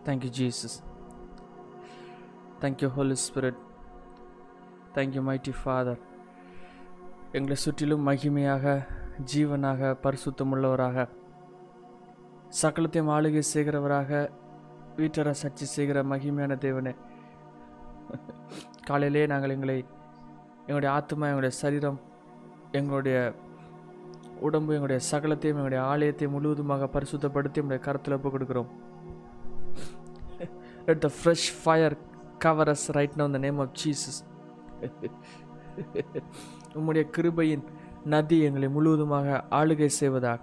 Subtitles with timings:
[0.00, 0.72] Thank you, Jesus.
[2.60, 3.56] Thank Holy Holy Spirit.
[4.94, 6.00] Thank you, mighty father
[7.32, 8.64] எங்களை சுற்றிலும் மகிமையாக
[9.24, 11.06] ஜீவனாக பரிசுத்தமுள்ளவராக
[12.60, 14.10] சகலத்தையும் ஆளுகை செய்கிறவராக
[14.96, 16.92] வீட்டர சர்ச்சை செய்கிற மகிமையான தேவனே
[18.88, 19.78] காலையிலே நாங்கள் எங்களை
[20.66, 21.98] எங்களுடைய ஆத்மா எங்களுடைய சரீரம்
[22.72, 23.18] எங்களுடைய
[24.40, 28.70] உடம்பு எங்களுடைய சகலத்தையும் எங்களுடைய ஆலயத்தை முழுவதுமாக பரிசுத்தப்படுத்தி எங்களுடைய கருத்தில் ஒப்பு கொடுக்கிறோம்
[30.86, 31.96] Let the fresh fire
[32.38, 33.70] cover us right now in the name of
[36.74, 37.64] உம்முடைய கிருபையின்
[38.04, 40.40] நதி எங்களை முழுவதுமாக ஆளுகை செய்வதாக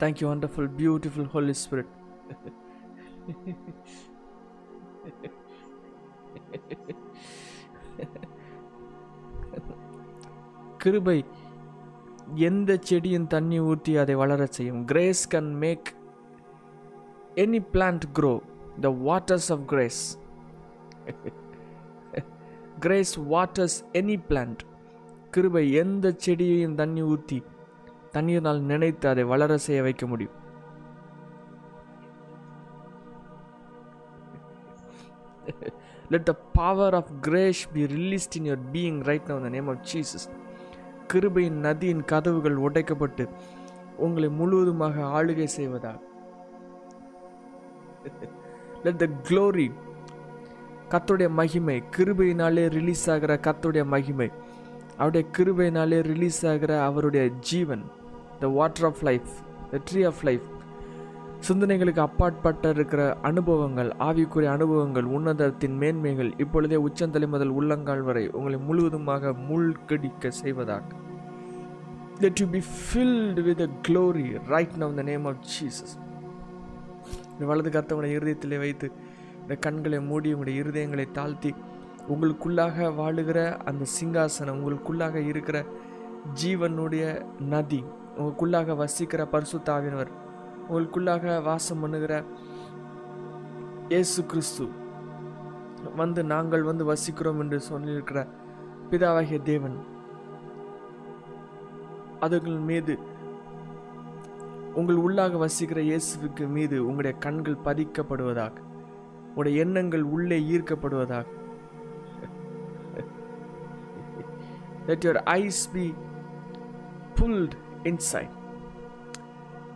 [0.00, 1.92] thank you wonderful beautiful Holy Spirit
[10.78, 11.18] கிருபை
[12.48, 14.84] எந்த செடியின் தண்ணி ஊற்றி அதை வளரச் செய்யும்?
[14.84, 15.88] Grace can make
[17.34, 18.40] any plant grow
[18.80, 20.02] the waters of grace
[22.80, 24.62] grace waters any plant
[25.30, 27.42] கிருபை எந்த செடியையும் தண்ணி ஊற்றி
[28.12, 30.36] தண்ணீரினால் நினைத்து அதை வளர செய்ய வைக்க முடியும்.
[36.10, 39.82] Let the power of grace be released in your being right now the name of
[39.82, 40.43] of
[41.12, 43.24] கிருபையின் நதியின் கதவுகள் உடைக்கப்பட்டு
[43.98, 46.00] உங்களை முழுவதுமாக ஆளுகை செய்வதாக
[48.84, 49.66] லெட் த க்ளோரி
[50.90, 54.28] கத்துடைய மகிமை கிருபையினாலே ரிலீஸ் ஆகிற கத்துடைய மகிமை
[54.98, 57.84] அவருடைய கிருபையினாலே ரிலீஸ் ஆகிற அவருடைய ஜீவன்
[58.40, 59.30] the water of life
[59.72, 60.46] the tree of life
[61.44, 69.32] சிந்தனைகளுக்கு அப்பாற்பட்ட இருக்கிற அனுபவங்கள் ஆவிக்குரிய அனுபவங்கள் உன்னதத்தின் மேன்மைகள் இப்பொழுதே உச்சந்தலை முதல் உள்ளங்கால் வரை உங்களை முழுவதுமாக
[69.48, 70.86] மூழ்கடிக்க செய்வதாக.
[72.20, 75.90] That you be filled with the glory right now in the name of Jesus.
[77.40, 78.86] வலது கர்த்தவனுடைய இருதயத்திலே வைத்து
[79.42, 81.50] இந்த கண்களை மூடி உங்களுடைய இருதயங்களை தாழ்த்தி
[82.08, 85.58] உங்களுக்குள்ளாக வாழுகிற அந்த சிங்காசனம் உங்களுக்குள்ளாக இருக்கிற
[86.42, 87.04] ஜீவனுடைய
[87.48, 87.80] நதி
[88.16, 90.12] உங்களுக்குள்ளாக வசிக்கிற பரிசுத்தாவினவர்
[90.68, 92.14] உங்களுக்குள்ளாக வாசம் பண்ணுகிற
[93.92, 94.66] இயேசு கிறிஸ்து.
[96.00, 98.20] வந்து நாங்கள் வந்து வசிக்கிறோம் என்று சொல்லியிருக்கிற
[98.90, 99.76] பிதாவாகிய தேவன்.
[102.26, 102.94] அதுகள் மீது
[104.80, 108.56] உங்கள் உள்ளாக வசிக்கிற இயேசுவுக்கு மீது உங்களுடைய கண்கள் பதிக்கப்படுவதாக
[109.28, 111.26] உங்களுடைய எண்ணங்கள் உள்ளே ஈர்க்கப்படுவதாக.
[114.88, 115.84] Let your eyes be
[117.18, 117.52] pulled
[117.90, 118.32] inside.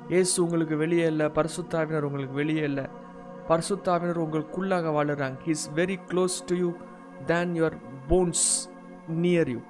[0.09, 2.85] இயேசு உங்களுக்கு வெளியே இல்லை பரிசுத்தாவினர் உங்களுக்கு வெளியே இல்லை.
[3.49, 5.37] பரிசுத்தாவினர் உங்களுக்குள்ளாக வாழுறாங்க.
[5.47, 6.71] He is very close to you
[7.27, 7.77] than your
[8.11, 8.47] bones
[9.25, 9.61] near you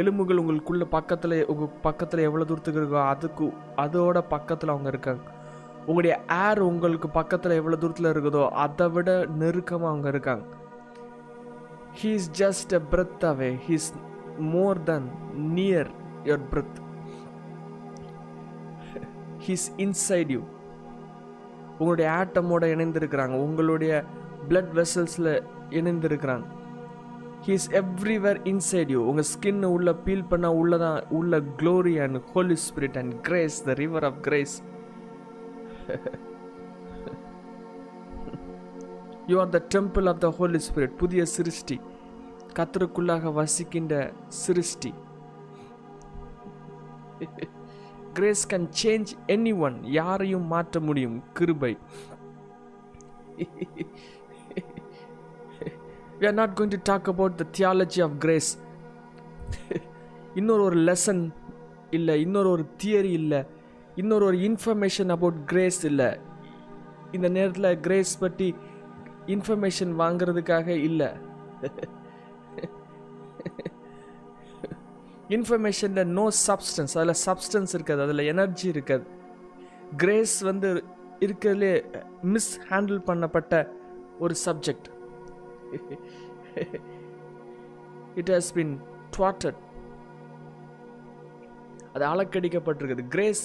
[0.00, 5.24] எலும்புகள் உங்களுக்குள்ள பக்கத்தில் உங்கள் பக்கத்தில் எவ்வளோ தூரத்துக்கு இருக்கோ அதுக்கு அதோட பக்கத்தில் அவங்க இருக்காங்க.
[5.86, 6.14] உங்களுடைய
[6.44, 9.10] ஏர் உங்களுக்கு பக்கத்தில் எவ்வளோ தூரத்தில் இருக்குதோ அதை விட
[9.40, 10.44] நெருக்கமாக அவங்க இருக்காங்க.
[11.98, 13.92] He is just a breath away he is
[14.54, 15.08] more than
[15.56, 15.90] near
[16.24, 16.78] your breath
[19.46, 20.40] he's inside you
[21.78, 23.34] உங்களுடைய ஆட்டமோட இணைந்திருக்கிறாங்க.
[23.34, 24.02] உங்களுடைய
[24.48, 26.44] பிளட் வெசல்ஸில் இணைந்திருக்கிறாங்க.
[27.46, 32.98] ஹீஸ் எவ்ரிவேர் இன்சைட் யூ உங்கள் ஸ்கின் உள்ள பீல் உள்ளே தான் உள்ள glory and Holy Spirit
[32.98, 34.62] and grace the river of grace
[39.26, 41.80] you are the temple of the Holy Spirit புதிய சிருஷ்டி.
[42.54, 44.94] கத்தருக்குள்ளாக வசிக்கின்ற சிருஷ்டி.
[48.14, 51.22] Grace can change any one யாரையும் மாற்ற முடியும்.
[51.32, 51.78] கிருபை.
[56.18, 58.50] We are not going to talk about the theology of grace
[60.34, 61.22] இன்னொரு ஒரு லெசன்
[61.90, 63.40] இல்லை இன்னொரு ஒரு தியரி இல்லை
[63.96, 66.10] இன்னொரு ஒரு இன்ஃபர்மேஷன் அபவுட் கிரேஸ் இல்லை.
[67.12, 68.54] இந்த நேரத்தில் கிரேஸ் பற்றி
[69.26, 71.10] இன்ஃபர்மேஷன் வாங்குறதுக்காக இல்லை.
[75.28, 79.04] இன்ஃபர்மேஷனில் நோ சப்ஸ்டன்ஸ் அதில் சப்ஸ்டன்ஸ் இருக்காது அதில் எனர்ஜி இருக்காது.
[79.96, 80.70] கிரேஸ் வந்து
[81.20, 81.72] இருக்கிறதுலே
[82.34, 83.68] மிஸ் ஹேண்டில் பண்ணப்பட்ட
[84.18, 84.88] ஒரு சப்ஜெக்ட்
[88.20, 88.74] இட் ஹாஸ் பின்
[89.16, 89.58] ட்வாட்டட்
[91.94, 93.02] அது அலக்கடிக்கப்பட்டிருக்குது.
[93.08, 93.44] கிரேஸ்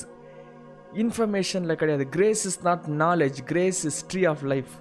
[0.93, 2.05] இன்ஃபர்மேஷனில் கிடையாது.
[2.09, 4.71] Grace is not knowledge grace is tree of life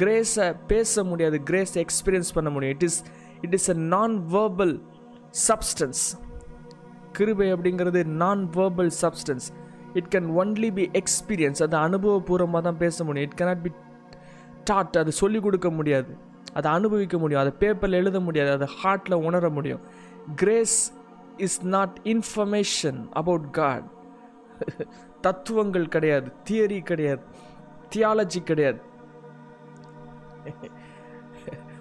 [0.00, 1.36] கிரேஸை பேச முடியாது.
[1.42, 2.74] கிரேஸ் எக்ஸ்பீரியன்ஸ் பண்ண முடியும்.
[2.76, 3.00] It is
[3.40, 4.82] it is a non verbal
[5.48, 6.02] substance
[7.12, 9.48] கிருபை அப்படிங்கிறது non verbal substance
[9.94, 13.30] it can only be experience அது அனுபவபூர்வமாக தான் பேச முடியும்.
[13.30, 13.70] இட் கேனாட் பி
[14.64, 16.16] டாட் அது சொல்லிக் கொடுக்க முடியாது.
[16.52, 17.42] அதை அனுபவிக்க முடியும்.
[17.42, 18.50] அதை பேப்பரில் எழுத முடியாது.
[18.50, 19.80] அதை ஹார்ட்டில் உணர முடியும்.
[20.36, 20.92] Grace
[21.36, 23.84] is not information about God
[25.20, 26.32] தத்துவங்கள் கிடையாது.
[26.50, 27.22] தியரி கிடையாது.
[27.96, 28.80] தியாலஜி கிடையாது.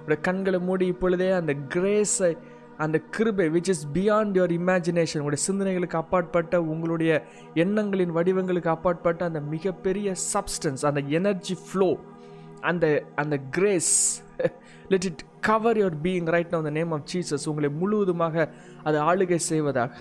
[0.03, 2.31] உடைய கண்களை மூடி இப்பொழுதே அந்த கிரேஸை
[2.77, 7.11] அந்த கிருபை which is beyond your imagination உடைய சிந்தனைகளுக்கு அப்பாற்பட்ட உங்களுடைய
[7.53, 11.89] எண்ணங்களின் வடிவங்களுக்கு அப்பாற்பட்ட அந்த மிகப்பெரிய சப்ஸ்டன்ஸ் அந்த எனர்ஜி ஃப்ளோ
[12.61, 12.85] அந்த
[13.15, 13.93] அந்த grace
[14.87, 18.49] let it cover your being right now the name of Jesus உங்களை முழுவதுமாக
[18.83, 19.91] அது ஆளுகை செய்வதாக.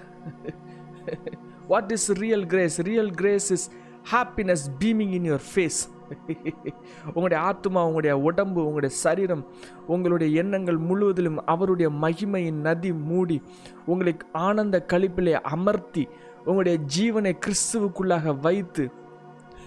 [1.68, 3.66] What is real grace real grace is
[4.12, 5.80] happiness beaming in your face
[7.14, 9.42] உங்களுடைய ஆத்மா உங்களுடைய உடம்பு உங்களுடைய சரீரம்
[9.86, 13.42] உங்களுடைய எண்ணங்கள் முழுவதிலும் அவருடைய மகிமையின் நதி மூடி
[13.86, 16.04] உங்களை ஆனந்த கழிப்பிலே அமர்த்தி
[16.44, 18.86] உங்களுடைய ஜீவனை கிறிஸ்துவுக்குள்ளாக வைத்து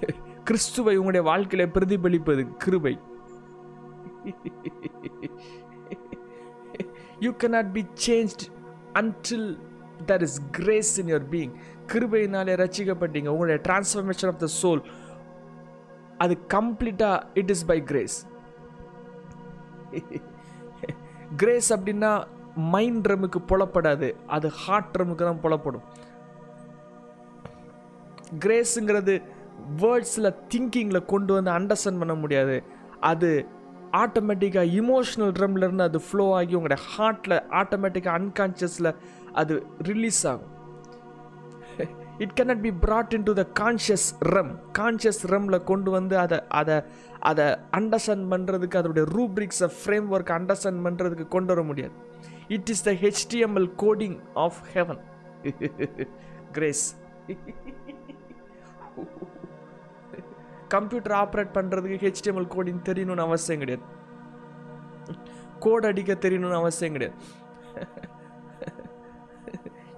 [0.48, 2.94] கிறிஸ்துவை உங்களுடைய வாழ்க்கையில பிரதிபலிப்பது கிருபை.
[7.20, 8.44] You cannot be changed
[8.94, 9.50] until
[10.08, 11.54] there is grace in your being
[11.94, 13.28] கிருபையினாலே ரசிக்கப்பட்டீங்க.
[13.28, 14.82] உங்களுடைய டிரான்ஸ்ஃபர்மேஷன் ஆஃப் த சோல்
[16.24, 18.18] அது கம்ப்ளீட்டாக it is by grace
[21.42, 22.12] grace அப்படின்னா
[22.74, 25.86] மைண்ட் ட்ரமுக்கு புலப்படாது அது ஹார்ட் ட்ரமுக்கு தான் புலப்படும்.
[28.44, 29.16] கிரேஸுங்கிறது
[29.82, 32.56] வேர்ட்ஸில் திங்கிங்கில் கொண்டு வந்து அண்டர்ஸ்டாண்ட் பண்ண முடியாது.
[33.12, 33.30] அது
[34.02, 38.92] ஆட்டோமேட்டிக்காக இமோஷனல் ட்ரம்லேருந்து அது ஃப்ளோ ஆகி உங்களுடைய ஹார்ட்டில் ஆட்டோமேட்டிக்காக அன்கான்ஷியஸில்
[39.42, 39.56] அது
[39.90, 40.51] ரிலீஸ் ஆகும்.
[42.24, 46.76] It cannot be brought into the conscious room conscious ரம்ல கொண்டு வந்து அதை அதை
[47.30, 47.46] அதை
[47.80, 51.96] அண்டர்ஸ்டாண்ட் பண்ணுறதுக்கு அதோடைய ரூப்ரிக்ஸை ஃப்ரேம் ஒர்க் அண்டர்ஸ்டாண்ட் பண்ணுறதுக்கு கொண்டு வர முடியாது.
[52.56, 55.02] It is the HTML coding of heaven
[56.58, 56.86] grace
[60.76, 63.86] computer operate பண்ணுறதுக்கு ஹெச்டிஎம்எல் கோடிங் தெரியணும்னு அவசியம் கிடையாது.
[65.66, 67.18] கோட் அடிக்க தெரியணும்னு அவசியம் கிடையாது.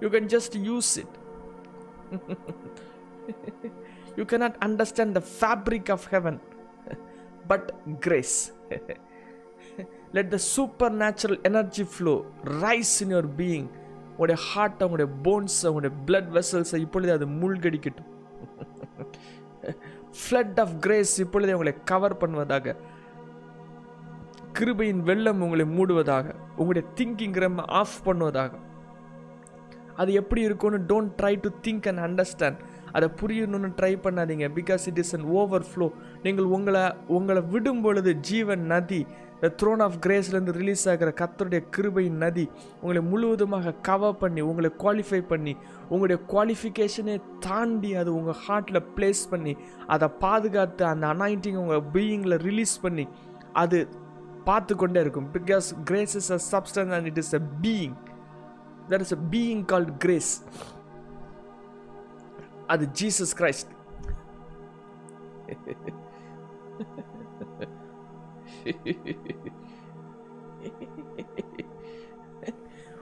[0.02, 1.14] You can just use it
[4.16, 6.40] you cannot understand the fabric of heaven
[7.48, 7.68] but
[8.00, 8.52] grace.
[10.12, 13.68] Let the supernatural energy flow rise in your being.
[14.10, 18.08] உங்களுடைய heart உங்களுடைய போன்ஸ் உங்களுடைய பிளட் வெசல்ஸை இப்பொழுது அது மூழ்கடிக்கட்டும்.
[20.10, 22.76] ஃப்ளட் ஆஃப் கிரேஸ் இப்பொழுதே உங்களை கவர் பண்ணுவதாக.
[24.58, 26.34] கிருபையின் வெள்ளம் உங்களை மூடுவதாக.
[26.56, 28.50] உங்களுடைய திங்கிங் ரெம் ஆஃப் பண்ணுவதாக.
[29.96, 32.60] அது எப்படி இருக்கும்னு don't try to think and understand
[32.96, 34.46] அதை புரியணும்னு ட்ரை பண்ணாதீங்க.
[34.58, 35.26] Because it is an
[35.70, 35.86] overflow
[36.24, 36.82] நீங்கள் உங்களை
[37.16, 39.00] உங்களை விடும் பொழுது ஜீவன் நதி
[39.40, 42.44] த த்ரோன் ஆஃப் கிரேஸ்லேருந்து ரிலீஸ் ஆகிற கத்தருடைய கிருபையின் நதி
[42.82, 45.54] உங்களை முழுவதுமாக கவர் பண்ணி உங்களை குவாலிஃபை பண்ணி
[45.88, 47.16] உங்களுடைய குவாலிஃபிகேஷனே
[47.48, 49.54] தாண்டி அது உங்கள் ஹார்ட்டில் ப்ளேஸ் பண்ணி
[49.86, 53.06] அதை பாதுகாத்து அந்த அனாயிண்டிங் உங்கள் பீயிங்கில் ரிலீஸ் பண்ணி
[53.64, 53.80] அது
[54.48, 55.28] பார்த்து கொண்டே இருக்கும்.
[55.34, 57.94] Because grace is a substance and it is a being
[58.90, 60.32] there is a being called grace
[62.66, 63.72] அது ஜீசஸ் கிரைஸ்ட்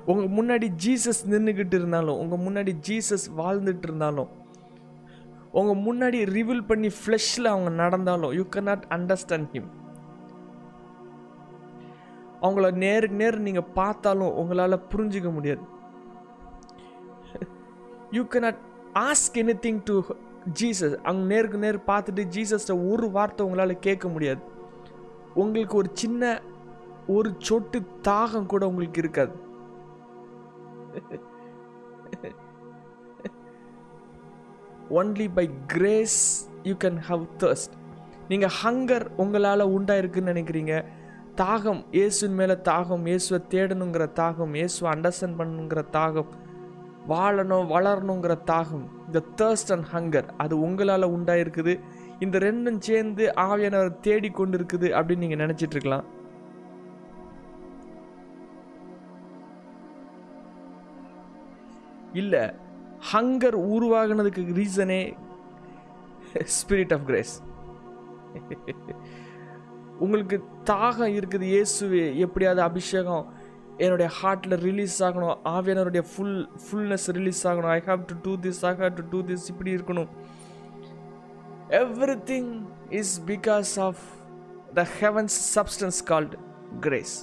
[0.06, 4.30] உங்க முன்னாடி ஜீசஸ் நின்றுக்கிட்டு இருந்தாலும் உங்க முன்னாடி ஜீசஸ் வாழ்ந்துட்டு இருந்தாலும்
[5.60, 9.70] உங்க முன்னாடி ரிவீல் பண்ணி ஃப்ளெஷ்ல அவங்க நடந்தாலும் யூ cannot அண்டர்ஸ்டாண்ட் ஹிம்
[12.44, 15.62] அவங்கள நேருக்கு நேர் நீங்கள் பார்த்தாலும் உங்களால் புரிஞ்சிக்க முடியாது.
[18.16, 18.60] You cannot
[19.08, 19.96] ask anything to
[20.60, 24.42] Jesus அங்கே நேருக்கு நேர் பார்த்துட்டு ஜீசஸ்ட ஒரு வார்த்தை உங்களால் கேட்க முடியாது.
[25.42, 26.32] உங்களுக்கு ஒரு சின்ன
[27.16, 27.78] ஒரு சொட்டு
[28.08, 29.34] தாகம் கூட உங்களுக்கு இருக்காது.
[35.00, 36.20] Only by grace
[36.70, 37.74] you can have thirst
[38.30, 40.74] நீங்கள் ஹங்கர் உங்களால் உண்டாயிருக்குன்னு நினைக்கிறீங்க.
[41.42, 46.32] தாகம் இயேசுவின் மேலே தாகம் இயேசுவை தேடணுங்கிற தாகம் இயேசுவை அண்டர்ஸ்டாண்ட் பண்ணணுங்கிற தாகம்
[47.08, 51.80] வாழணும் வளரணுங்கிற தாகம் இந்த தேர்ஸ்ட் அண்ட் ஹங்கர் அது உங்களால் உண்டாயிருக்குது.
[52.20, 56.04] இந்த ரெண்டும் சேர்ந்து ஆவியானவர் தேடி கொண்டு இருக்குது அப்படின்னு நீங்கள் நினச்சிட்டு இருக்கலாம்
[62.12, 62.50] இல்லை
[63.12, 65.16] ஹங்கர் உருவாகினதுக்கு ரீசனே
[66.46, 67.42] ஸ்பிரிட் ஆஃப் கிரேஸ்
[69.98, 73.26] உங்களுக்கு தாகம் இருக்குது இயேசுவே எப்படியாவது அபிஷேகம்
[73.84, 75.36] என்னுடைய ஹார்ட்டில் ரிலீஸ் ஆகணும்.
[75.54, 77.72] ஆவியானவருடைய ஃபுல் ஃபுல்னஸ் ரிலீஸ் ஆகணும்.
[77.76, 80.10] I have to do this I have to do this இப்படி இருக்கணும்.
[82.30, 82.50] Everything
[83.00, 84.02] is because of
[84.78, 86.36] the heaven's substance called
[86.86, 87.16] grace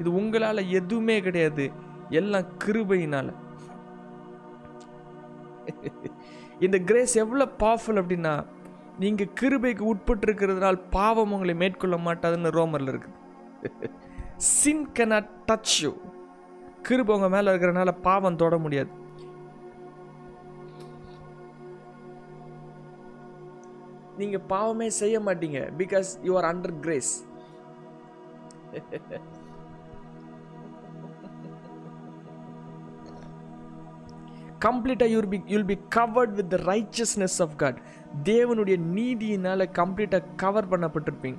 [0.00, 1.64] இது உங்களால் எதுவுமே கிடையாது.
[2.20, 3.30] எல்லாம் கிருபையினால்.
[6.66, 8.34] இந்த கிரேஸ் எவ்வளோ பவர்ஃபுல் அப்படின்னா
[9.02, 13.16] நீங்கள் கிருபைக்கு உட்பட்டு இருக்கிறதுனால் பாவம் உங்களை மேற்கொள்ள மாட்டாதுன்னு ரோமரில் இருக்குது.
[14.52, 15.90] சின் கனாட் டச் யூ
[16.88, 18.92] கிருப உங்கள் மேலே இருக்கிறனால பாவம் தொட முடியாது.
[24.20, 25.58] நீங்கள் பாவமே செய்ய மாட்டீங்க.
[25.80, 27.12] Because you are under grace
[34.64, 37.78] கம்ப்ளீட்டாக you'll be you'll be covered with the righteousness of God
[38.30, 41.38] தேவனுடைய நீதியினால் கம்ப்ளீட்டாக கவர் பண்ணப்பட்டிருப்பீங்க.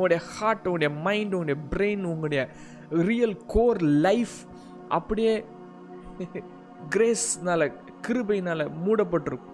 [0.00, 2.42] உங்களுடைய ஹார்ட் உங்களுடைய மைண்ட் உங்களுடைய பிரெயின் உங்களுடைய
[3.10, 4.36] ரியல் கோர் லைஃப்
[4.98, 5.34] அப்படியே
[6.94, 7.62] கிரேஸ்னால
[8.06, 9.46] கிருபையினால மூடப்பட்டிருக்கும்.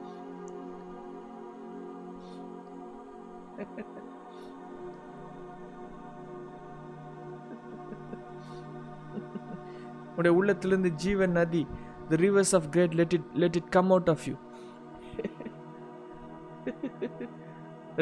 [10.18, 11.62] உடைய உள்ளத்திலிருந்து ஜீவன் நதி
[12.10, 14.34] the rivers of grace let it let it come out of you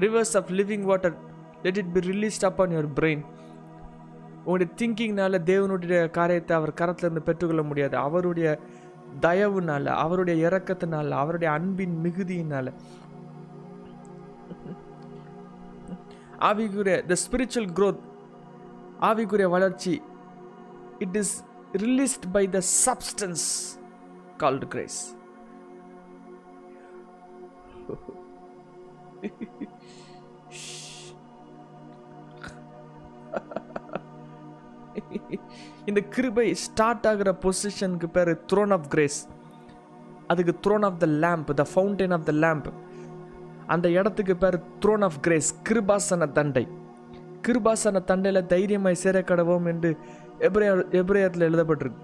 [0.04, 1.16] rivers of living water
[1.64, 3.24] let it be released upon your brain
[4.44, 7.96] உங்களுடைய திங்கிங்னால தேவனுடைய காரியத்தை அவர் கரத்திலிருந்து பெற்றுக்கொள்ள முடியாது.
[8.06, 8.48] அவருடைய
[9.20, 12.66] தயவுனால அவருடைய இறக்கத்தினால அவருடைய அன்பின் மிகுதியினால.
[16.48, 18.02] ஆவிக்குரிய த ஸ்பிரிச்சுவல் க்ரோத்
[19.08, 19.94] ஆவிக்குரிய வளர்ச்சி
[21.04, 21.34] it is
[21.84, 23.46] released by the substance
[24.42, 25.00] called grace
[35.84, 39.28] இந்த கிருபை ஸ்டார்ட் ஆகிற பொசிஷனுக்கு பேர் த்ரோன் ஆஃப் கிரேஸ்
[40.26, 42.68] அதுக்கு throne of the lamb the fountain of the lamb
[43.66, 46.68] அந்த இடத்துக்கு பேர் த்ரோன் ஆஃப் கிரேஸ் கிருபாசன தண்டை.
[47.42, 49.96] கிருபாசன தண்டையில் தைரியமாய் சேர கடவோம் என்று
[50.38, 52.00] எப்ரேயர் எப்ரேயத்தில் எழுதப்பட்டிருக்கு.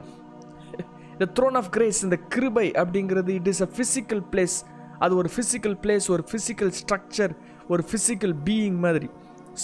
[1.12, 4.56] இந்த த்ரோன் ஆஃப் கிரேஸ் இந்த கிருபை அப்படிங்கிறது it is a physical place
[4.98, 7.32] அது ஒரு ஃபிசிக்கல் பிளேஸ் ஒரு ஃபிசிக்கல் ஸ்ட்ரக்சர்
[7.68, 9.10] ஒரு ஃபிசிக்கல் பீயிங் மாதிரி.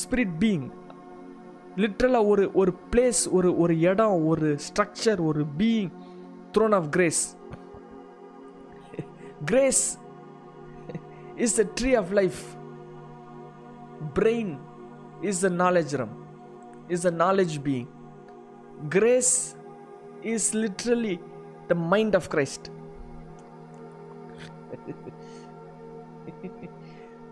[0.00, 0.66] ஸ்பிரிட் பீயிங்
[1.76, 5.90] லிட்ரலாக ஒரு ஒரு பிளேஸ் ஒரு ஒரு இடம் ஒரு ஸ்ட்ரக்சர் ஒரு being
[6.54, 7.23] throne of grace
[9.45, 9.83] grace
[11.37, 12.40] is the tree of life
[14.18, 14.54] brain
[15.21, 16.14] is the knowledge realm
[16.88, 17.90] is the knowledge being
[18.88, 19.35] grace
[20.35, 21.14] is literally
[21.68, 22.66] the mind of Christ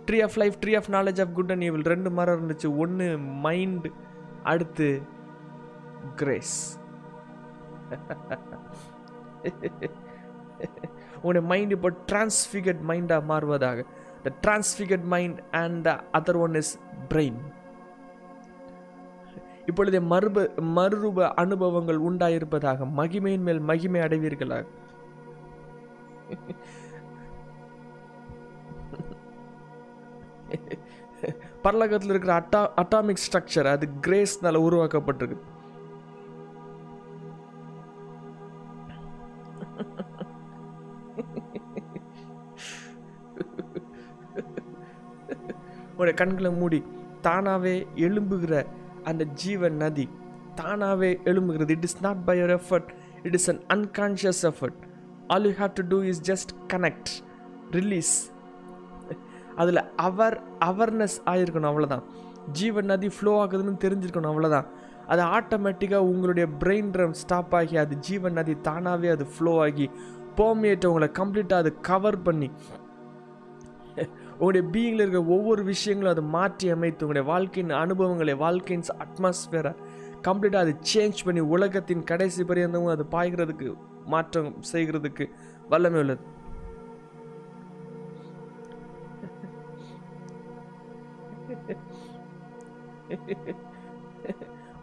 [0.08, 2.68] tree of life tree of knowledge of good and evil ரெண்டு மரம் இருந்துச்சு.
[2.76, 3.06] ஒன்று
[3.46, 3.86] mind
[4.52, 4.88] அடுத்து
[6.16, 6.56] grace
[11.22, 13.84] உன்னுடைய mind இப்போ transfigured மைண்டாக மாறுவதாக.
[14.22, 16.72] The transfigured mind and the other one is
[17.08, 17.40] brain
[19.66, 20.42] இப்பொழுது மறுப
[20.76, 24.64] மறுரூப அனுபவங்கள் உண்டாயிருப்பதாக மகிமையின் மேல் மகிமை அடைவீர்களாக.
[31.64, 35.44] பரலகத்தில் இருக்கிற அட்டா அட்டாமிக் ஸ்ட்ரக்சர் அது கிரேஸ்னால உருவாக்கப்பட்டிருக்கு.
[45.96, 46.80] உடைய கண்களை மூடி
[47.26, 47.74] தானாகவே
[48.06, 48.54] எழும்புகிற
[49.04, 50.06] அந்த ஜீவன் நதி
[50.54, 51.70] தானாகவே எழும்புகிறது.
[51.70, 52.90] It is not by your effort
[53.22, 54.80] it is an unconscious effort
[55.32, 57.10] all you have to do is just connect
[57.70, 58.14] release
[59.56, 62.04] அதில் அவர் அவர்னஸ் ஆகிருக்கணும் அவ்வளோதான்
[62.52, 64.66] ஜீவன் நதி ஃப்ளோ ஆகுதுன்னு தெரிஞ்சிருக்கணும் அவ்வளோதான்
[65.06, 69.90] அது ஆட்டோமேட்டிக்காக உங்களுடைய பிரெயின் ட்ரம் ஸ்டாப் ஆகி அது ஜீவன் நதி தானாகவே அது ஃப்ளோ ஆகி
[70.36, 72.48] போமியேட்டை உங்களை கம்ப்ளீட்டாக அது கவர் பண்ணி
[74.38, 79.72] உங்களுடைய பீயிங்கில் இருக்கிற ஒவ்வொரு விஷயங்களும் அதை மாற்றி அமைத்து உங்களுடைய வாழ்க்கையின் அனுபவங்களை வாழ்க்கையின் அட்மாஸ்ஃபியரை
[80.22, 83.68] கம்ப்ளீட்டாக அது சேஞ்ச் பண்ணி உலகத்தின் கடைசி பரியந்தமும் அது பாய்கிறதுக்கு
[84.06, 85.26] மாற்றம் செய்கிறதுக்கு
[85.68, 86.22] வல்லமை உள்ளது.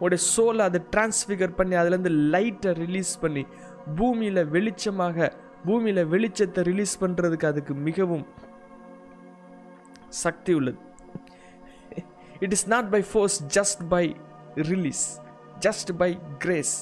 [0.04, 3.42] உடைய சோலை அதை டிரான்ஸ்ஃபிகர் பண்ணி அதுலேருந்து லைட்டை ரிலீஸ் பண்ணி
[3.98, 5.28] பூமியில் வெளிச்சமாக
[5.66, 8.24] பூமியில் வெளிச்சத்தை ரிலீஸ் பண்ணுறதுக்கு அதுக்கு மிகவும்
[10.22, 10.78] சக்தி உள்ளது.
[12.44, 14.04] It is not by force just by
[14.70, 15.04] release
[15.66, 16.10] just by
[16.44, 16.74] grace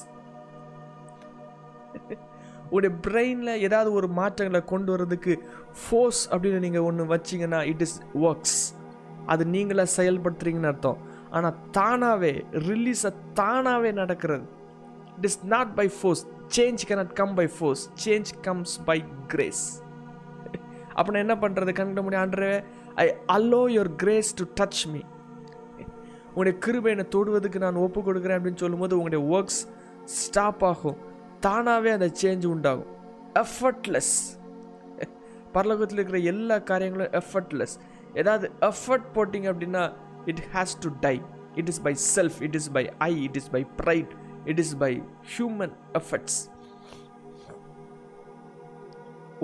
[2.75, 5.33] உடைய பிரெயினில் ஏதாவது ஒரு மாற்றங்களை கொண்டு வர்றதுக்கு
[5.81, 8.59] ஃபோர்ஸ் அப்படின்னு நீங்கள் ஒன்று வச்சிங்கன்னா இட் இஸ் ஒர்க்ஸ்
[9.31, 10.99] அது நீங்களாக செயல்படுத்துறீங்கன்னு அர்த்தம்.
[11.31, 12.33] ஆனால் தானாகவே
[12.69, 14.45] ரிலீஸை தானாகவே நடக்கிறது.
[15.17, 16.23] It is not by force
[16.55, 18.97] change cannot come by force change comes by
[19.27, 19.63] grace
[20.93, 22.53] அப்போ நான் என்ன பண்ணுறது கண்டுட முடியும் ஆண்டரே
[22.95, 25.01] I allow your grace to touch me
[26.25, 29.61] உங்களுடைய கிருபை என்னை தொடுவதுக்கு நான் ஒப்பு கொடுக்குறேன் அப்படின்னு சொல்லும்போது உங்களுடைய ஒர்க்ஸ்
[30.19, 30.99] ஸ்டாப் ஆகும்.
[31.39, 32.91] தானாகவே அந்த சேஞ்ச் உண்டாகும்.
[33.43, 34.13] எஃபர்ட்லெஸ்
[35.55, 37.75] பரலோகத்தில் இருக்கிற எல்லா காரியங்களும் எஃபர்ட்லெஸ்
[38.13, 39.83] ஏதாவது எஃபர்ட் போட்டிங்க அப்படின்னா
[40.29, 41.15] it has to die
[41.59, 44.11] it is by self it is by I it is by pride
[44.51, 44.91] it is by
[45.35, 46.35] human efforts.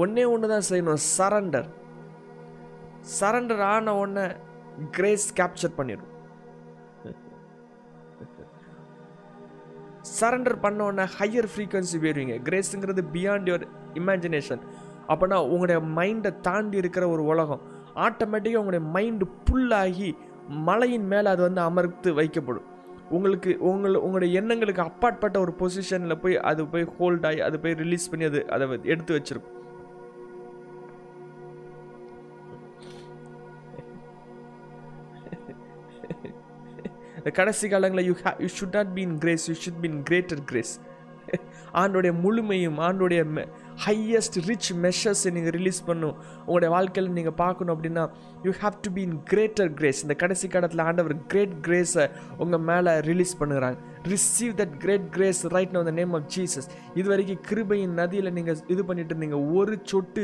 [0.03, 1.01] ஒன்னே ஒன்று தான் செய்யணும்.
[1.17, 1.69] சரண்டர்
[3.19, 4.25] சரண்டர் ஆன உடனே
[4.97, 6.13] கிரேஸ் கேப்சர் பண்ணிடும்
[10.19, 13.65] சரண்டர் பண்ண உடனே ஹையர் ஃப்ரீக்வன்சி போயிடுவீங்க கிரேஸுங்கிறது பியாண்ட் யுவர்
[14.01, 14.61] இமேஜினேஷன்
[15.11, 17.61] அப்போனா உங்களுடைய மைண்டை தாண்டி இருக்கிற ஒரு உலகம்.
[18.05, 20.09] ஆட்டோமேட்டிக்காக உங்களுடைய மைண்டு புல்லாகி
[20.47, 22.67] மலையின் மேலே அது வந்து அமர்த்து வைக்கப்படும்.
[23.09, 28.09] உங்களுக்கு உங்கள் உங்களுடைய எண்ணங்களுக்கு அப்பாற்பட்ட ஒரு பொசிஷனில் போய் அது போய் ஹோல்ட் ஆகி அது போய் ரிலீஸ்
[28.09, 29.53] பண்ணி அது அதை எடுத்து வச்சிருக்கும்.
[37.17, 40.73] இந்த கடைசி காலங்களில் you hey you should not been grace you should been greater grace
[41.73, 43.21] ஆண்டுடைய முழுமையும் ஆண்டுடைய
[43.85, 46.15] ஹையஸ்ட் ரிச் மெஷர்ஸை நீங்கள் ரிலீஸ் பண்ணும்.
[46.39, 48.03] உங்களுடைய வாழ்க்கையில் நீங்கள் பார்க்கணும் அப்படின்னா
[48.43, 52.05] you have to be in greater grace இந்த கடைசி காலத்தில் ஆண்டவர் கிரேட் கிரேஸை
[52.37, 53.77] உங்கள் மேலே ரிலீஸ் பண்ணுறாங்க
[54.11, 56.67] receive that great grace right now the name of Jesus
[56.99, 59.39] இது வரைக்கும் கிருபையின் நதியில் நீங்கள் இது பண்ணிட்டு இருந்தீங்க.
[59.59, 60.23] ஒரு சொட்டு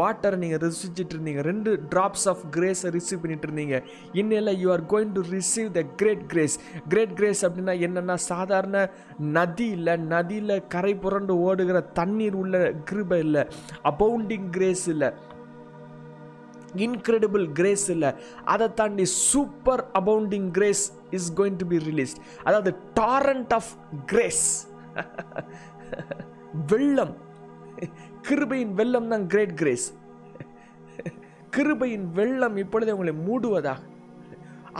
[0.00, 1.42] வாட்டரை நீங்கள் ருசிச்சுட்டு இருந்தீங்க.
[1.50, 3.78] ரெண்டு ட்ராப்ஸ் ஆஃப் கிரேஸை ரிசீவ் பண்ணிட்டு இருந்தீங்க.
[4.22, 6.56] இன்னில் you are going to receive the great grace
[6.94, 8.86] great grace அப்படின்னா என்னென்னா சாதாரண
[9.38, 12.56] நதி இல்லை நதியில் கரை புரண்டு ஓடுகிற தண்ணீர் உள்ள
[12.90, 13.44] கிருபை இல்லை.
[13.92, 15.10] அபவுண்டிங் கிரேஸ் இல்லை.
[16.86, 18.10] இன்க்ரெடிபிள் கிரேஸ் இல்லை.
[18.54, 20.84] அதை தாண்டி super abounding grace
[21.18, 23.72] is going to be released அதாவது டாரண்ட் ஆஃப்
[24.12, 24.46] கிரேஸ்
[26.72, 27.14] வெள்ளம்.
[28.28, 29.86] கிருபையின் வெள்ளம் தான் கிரேட் கிரேஸ்
[31.56, 33.80] கிருபையின் வெள்ளம் இப்பொழுது உங்களை மூடுவதாக.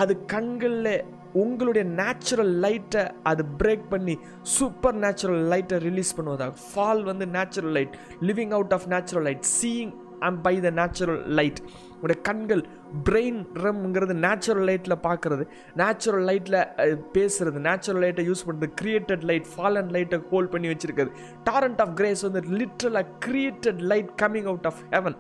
[0.03, 0.95] அது கண்களில்
[1.43, 4.15] உங்களுடைய நேச்சுரல் லைட்டை அது பிரேக் பண்ணி
[4.57, 6.53] சூப்பர் நேச்சுரல் லைட்டை ரிலீஸ் பண்ணுவதாக.
[6.67, 7.95] ஃபால் வந்து natural light
[8.29, 9.93] living out of natural light seeing
[10.27, 11.61] and by the natural light
[11.95, 12.63] உங்களுடைய கண்கள்
[13.09, 15.45] பிரெயின் ரம்ங்கிறது நேச்சுரல் லைட்டில் பார்க்குறது
[15.83, 16.59] நேச்சுரல் லைட்டில்
[17.17, 21.13] பேசுகிறது நேச்சுரல் லைட்டை யூஸ் பண்ணுறது கிரியேட்டட் லைட் ஃபாலன் லைட்டை ஹோல்ட் பண்ணி வச்சுருக்குது
[21.51, 25.19] டாரண்ட் ஆஃப் கிரேஸ் வந்து லிட்ரலாக created light coming out of heaven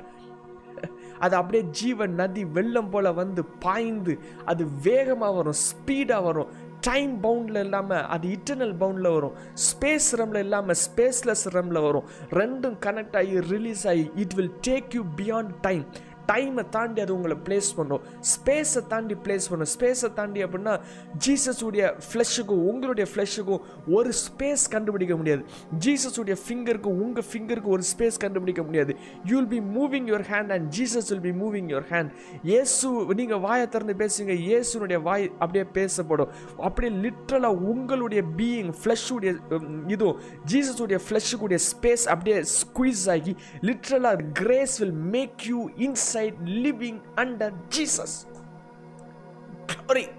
[1.25, 6.51] அது அப்படியே ஜீவன் நதி வெள்ளம் போல் வந்து பாய்ந்து அது வேகமாக வரும் ஸ்பீடாக வரும்.
[6.89, 9.37] டைம் பவுண்டில் இல்லாமல் அது இட்டர்னல் பவுண்டில் வரும்.
[9.69, 12.09] ஸ்பேஸ் ரம்ல இல்லாமல் ஸ்பேஸ்லெஸ் ரம்ல வரும்.
[12.41, 15.85] ரெண்டும் கனெக்ட் ஆகி ரிலீஸ் ஆகி it will take you beyond time
[16.31, 18.03] டைமை தாண்டி அது உங்களை பிளேஸ் பண்ணும்.
[18.33, 19.71] ஸ்பேஸை தாண்டி பிளேஸ் பண்ணும்.
[19.75, 20.75] ஸ்பேஸை தாண்டி அப்படின்னா
[21.27, 23.63] ஜீசஸுடைய ஃப்ளெஷுக்கும் உங்களுடைய ஃப்ளெஷுக்கும்
[23.97, 25.43] ஒரு ஸ்பேஸ் கண்டுபிடிக்க முடியாது.
[25.87, 28.93] ஜீசஸுடைய ஃபிங்கருக்கும் உங்கள் ஃபிங்கருக்கும் ஒரு ஸ்பேஸ் கண்டுபிடிக்க முடியாது.
[29.31, 32.11] You will be moving your hand and Jesus will be moving your hand
[32.53, 32.89] இயேசு
[33.21, 34.33] நீங்கள் வாயை திறந்து பேசுங்க.
[34.49, 36.31] இயேசுனுடைய வாய் அப்படியே பேசப்படும்.
[36.69, 39.33] அப்படியே லிட்ரலாக உங்களுடைய பீயிங் ஃப்ளஷுடைய
[39.95, 40.19] இதுவும்
[40.53, 43.33] ஜீசஸுடைய ஃப்ளஷுக்குடைய ஸ்பேஸ் அப்படியே ஸ்குவீஸ் ஆகி
[43.69, 48.27] லிட்ரலாக grace will make you in inside living under Jesus.
[49.67, 50.11] Glory.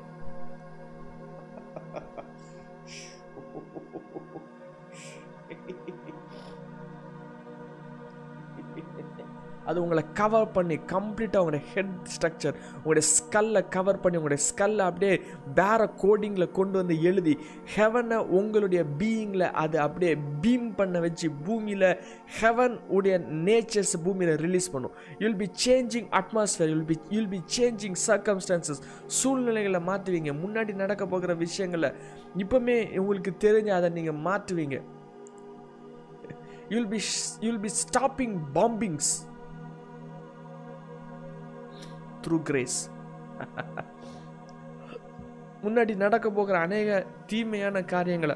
[9.66, 15.14] அது உங்களை கவர் பண்ணி கம்ப்ளீட்டாக உங்களுடைய ஹெட் ஸ்ட்ரக்சர் உங்களுடைய ஸ்கல்லை கவர் பண்ணி உங்களுடைய ஸ்கல்லை அப்படியே
[15.54, 17.34] வேறு கோடிங்கில் கொண்டு வந்து எழுதி
[17.76, 21.88] ஹெவனை உங்களுடைய பீயிங்கில் அது அப்படியே பீம் பண்ண வச்சு பூமியில்
[22.40, 24.96] ஹெவன் உடைய நேச்சர்ஸ் பூமியில் ரிலீஸ் பண்ணும்.
[25.20, 28.82] You'll be changing atmosphere you'll be you'll be changing circumstances
[29.20, 31.92] சூழ்நிலைகளை மாற்றுவீங்க முன்னாடி நடக்க போகிற விஷயங்களை
[32.38, 34.78] இப்போமே உங்களுக்கு தெரிஞ்சு அதை நீங்கள் மாற்றுவீங்க
[36.70, 37.00] you'll be
[37.40, 39.12] you'll be stopping bombings
[42.26, 42.78] through grace
[45.64, 46.90] முன்னாடி நடக்க போகிற அநேக
[47.30, 48.36] தீமையான காரியங்களை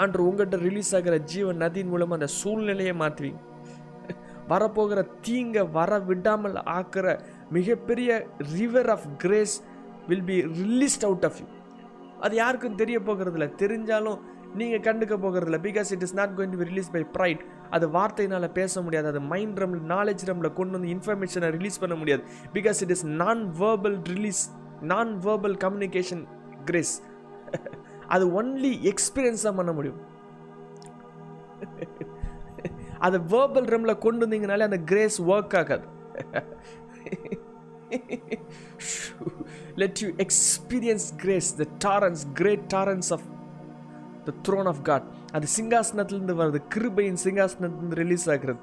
[0.00, 3.40] ஆண்டு உங்கள்கிட்ட ரிலீஸ் ஆகிற ஜீவன் நதியின் மூலமாக அந்த சூழ்நிலையை மாற்றுவீங்க.
[4.48, 7.06] வரப்போகிற தீங்க வர விடாமல் ஆக்கிற
[7.56, 8.10] மிகப்பெரிய
[8.56, 9.56] river of grace
[10.10, 11.46] will be released out of you
[12.20, 13.48] அது யாருக்கும் தெரிய போகிறதில்ல.
[13.62, 14.18] தெரிஞ்சாலும்
[14.60, 15.60] நீங்கள் கண்டுக்க போகிறதில்ல.
[15.68, 19.20] Because it is not going to be release by pride அது வார்த்தையினால் பேச முடியாது அது
[19.32, 22.22] மைண்ட் ரம் நாலேஜ் ரம்ல கொண்டு வந்து இன்ஃபர்மேஷனை ரிலீஸ் பண்ண முடியாது.
[22.56, 24.42] Because it is non verbal release
[24.92, 26.22] non verbal communication
[26.64, 26.94] grace
[28.14, 30.00] அது ஒன்லி எக்ஸ்பீரியன்ஸ் தான் பண்ண முடியும்.
[33.06, 35.86] அதை வேர்பல் ரம்ல கொண்டு வந்தீங்கனாலே அந்த கிரேஸ் ஒர்க் ஆகாது.
[39.82, 43.26] Let you experience grace the torrents great torrents of
[44.26, 46.62] the throne of God அது சிங்காசனத்திலிருந்து வருது.
[46.74, 48.58] கிருபையின் சிங்காசனத்திலிருந்து ரிலீஸ் ஆகிறது.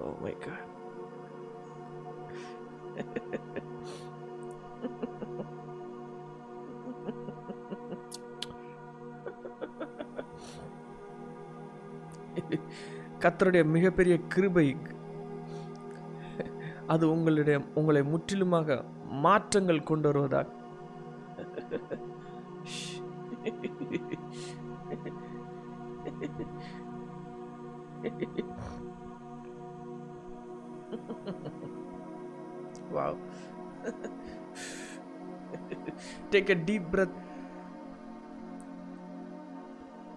[0.00, 0.58] Oh my god.
[13.64, 14.76] மிகப்பெரிய கிருபை
[16.92, 18.78] அது உங்களுடைய உங்களை முற்றிலுமாக
[19.26, 20.48] மாற்றங்கள் கொண்டு வருவதாக
[32.90, 33.16] wow.
[36.30, 37.16] Take a deep breath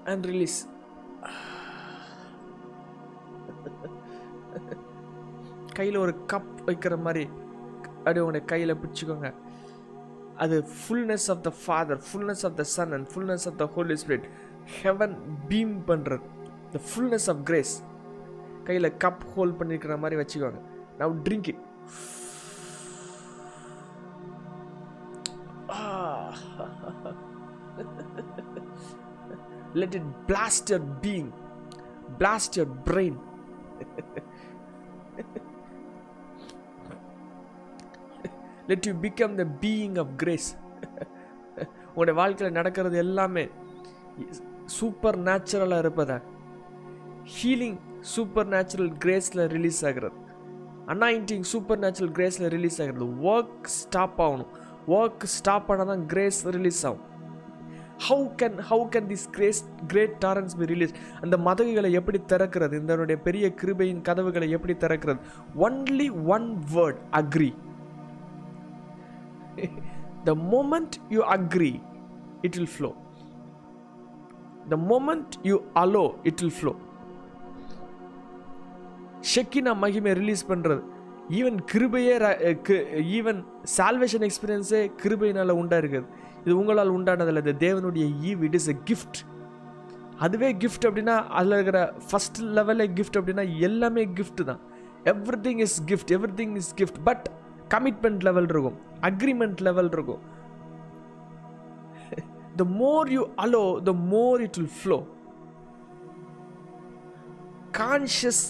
[0.06, 0.60] and release.
[5.78, 7.24] கையில் ஒரு கப் வைக்கிற மாதிரி
[7.98, 9.30] அப்படியே உங்களுடைய கையில் பிடிச்சிக்கோங்க.
[10.44, 14.28] அது fullness of the Father fullness of the Son and fullness of the Holy Spirit
[14.82, 15.16] heaven
[15.52, 16.26] beam பண்ணுறது
[16.76, 17.74] த ஃபுல்னஸ் ஆஃப் கிரேஸ்
[18.70, 20.60] கையில் கப் ஹோல்ட் பண்ணியிருக்கிற மாதிரி வச்சுக்கோங்க.
[21.02, 21.64] Now drink it
[29.82, 31.30] let it blast your being.
[32.20, 33.20] Blast your brain
[38.70, 40.50] let you become the being of grace
[41.88, 43.46] உங்களுடைய வாழ்க்கையில் நடக்கிறது எல்லாமே
[44.78, 46.18] சூப்பர் நேச்சுரலாக இருப்பதா?
[47.36, 47.80] ஹீலிங்
[48.14, 50.18] சூப்பர் நேச்சுரல் கிரேஸில் ரிலீஸ் ஆகிறது.
[50.94, 53.08] அனாயிண்டிங் சூப்பர் நேச்சுரல் கிரேஸில் ரிலீஸ் ஆகிறது.
[53.34, 54.52] ஒர்க் ஸ்டாப் ஆகணும்.
[54.98, 57.04] ஒர்க் ஸ்டாப் ஆனால் தான் கிரேஸ் ரிலீஸ் ஆகும்.
[58.08, 62.74] How can how can this grace great torrents be release அந்த மதகுகளை எப்படி திறக்கிறது?
[62.82, 65.20] இந்த பெரிய கிருபையின் கதவுகளை எப்படி திறக்கிறது?
[65.68, 67.52] Only one word agree
[70.28, 71.74] the moment you agree
[72.48, 72.92] it will flow
[74.74, 76.74] the moment you allow it will flow
[79.34, 80.82] Shekinah மகிமை ரிலீஸ் பண்ணுறது
[81.40, 82.16] ஈவன் கிருபையே
[83.18, 83.40] ஈவன்
[83.76, 86.10] சால்வேஷன் எக்ஸ்பீரியன்ஸே கிருபையினால் உண்டா இருக்குது
[86.46, 87.42] இது உங்களால் உண்டானதில்ல.
[87.46, 89.20] இது தேவனுடைய eve it is a gift
[90.26, 94.62] அதுவே கிஃப்ட் அப்படின்னா அதில் இருக்கிற ஃபஸ்ட் லெவலே கிஃப்ட் அப்படின்னா எல்லாமே கிஃப்ட் தான்.
[95.46, 96.12] Everything is gift
[96.42, 97.26] everything is gift but
[97.74, 98.78] commitment level இருக்கும்
[99.10, 100.22] அக்ரிமெண்ட் லெவல் இருக்கும்.
[102.58, 104.98] The more you allow the more it will flow
[107.80, 108.44] conscious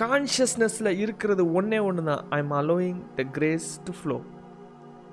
[0.00, 4.16] கான்ஷியஸ்னஸில் இருக்கிறது ஒன்றே ஒன்று தான் I am allowing the grace to flow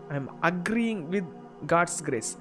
[0.09, 1.29] I am agreeing with
[1.65, 2.31] God's grace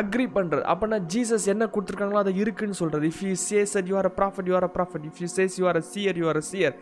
[0.00, 4.08] agree பண்ணுறது அப்போனா Jesus என்ன கொடுத்துருக்காங்களோ அதை இருக்குன்னு சொல்கிறது if you says at you are
[4.10, 6.40] a prophet you are a prophet if you says you are a seer you are
[6.42, 6.74] a seer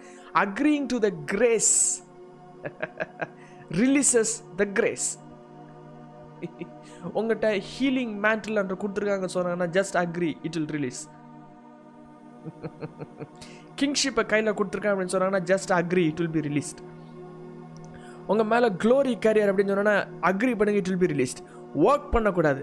[0.44, 1.72] agreeing to the grace
[3.81, 5.09] releases the grace
[7.18, 11.00] உங்கள்கிட்ட healing mantle என்று கொடுத்துருக்காங்க சொன்னாங்கன்னா just agree it will release
[13.81, 16.81] கிங்ஷிப்பை கையில் கொடுத்துருக்கேன் அப்படின்னு சொன்னாங்கன்னா just agree it will be released
[18.27, 21.40] உங்கள் மேலே க்ளோரி கேரியர் அப்படின்னு சொன்னால் அக்ரி பண்ணுங்க it will be released
[21.87, 22.61] work பண்ணக்கூடாது.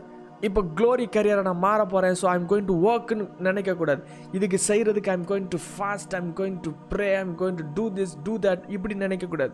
[0.48, 5.26] இப்போ க்ளோரி கேரியரை நான் மாற போகிறேன் ஸோ ஐம் கோயிங் டு ஒர்க்குன்னு நினைக்கக்கூடாது இதுக்கு செய்கிறதுக்கு I'm
[5.32, 8.96] going to fast I'm going to pray I'm going to do this do that இப்படி
[8.96, 9.54] நினைக்கக்கூடாது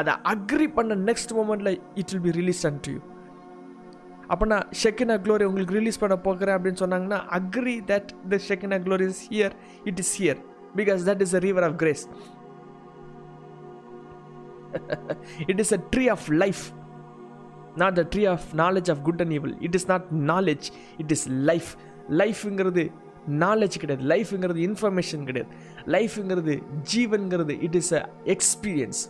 [0.00, 2.98] அதை அக்ரி பண்ண next மூமெண்ட்டில் it will be release and you
[4.32, 9.06] அப்போ நான் ஷெக்கினா க்ளோரி உங்களுக்கு ரிலீஸ் பண்ண போகிறேன் அப்படின்னு சொன்னாங்கன்னா agree that the Shekinah glory
[9.12, 9.54] is here
[9.84, 10.40] it is here
[10.76, 12.04] because that is a river of grace
[15.46, 16.62] it is a tree of life
[17.76, 20.66] not the tree of knowledge of good and evil it is not knowledge
[20.98, 21.70] it is life
[22.22, 22.84] லைஃப்ங்கிறது
[23.44, 24.02] knowledge கிடையாது.
[24.04, 25.50] லைஃப்ங்கிறது information கிடையாது.
[25.86, 26.54] லைஃப்ங்கிறது
[26.92, 28.02] ஜீவன்கிறது it is a
[28.34, 29.00] experience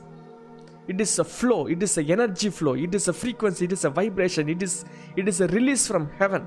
[0.87, 3.87] it is a flow it is a energy flow it is a frequency it is
[3.91, 4.79] a vibration it is
[5.15, 6.47] it is a release from heaven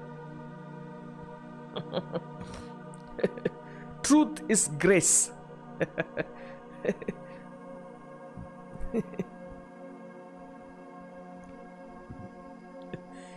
[4.08, 5.15] truth is grace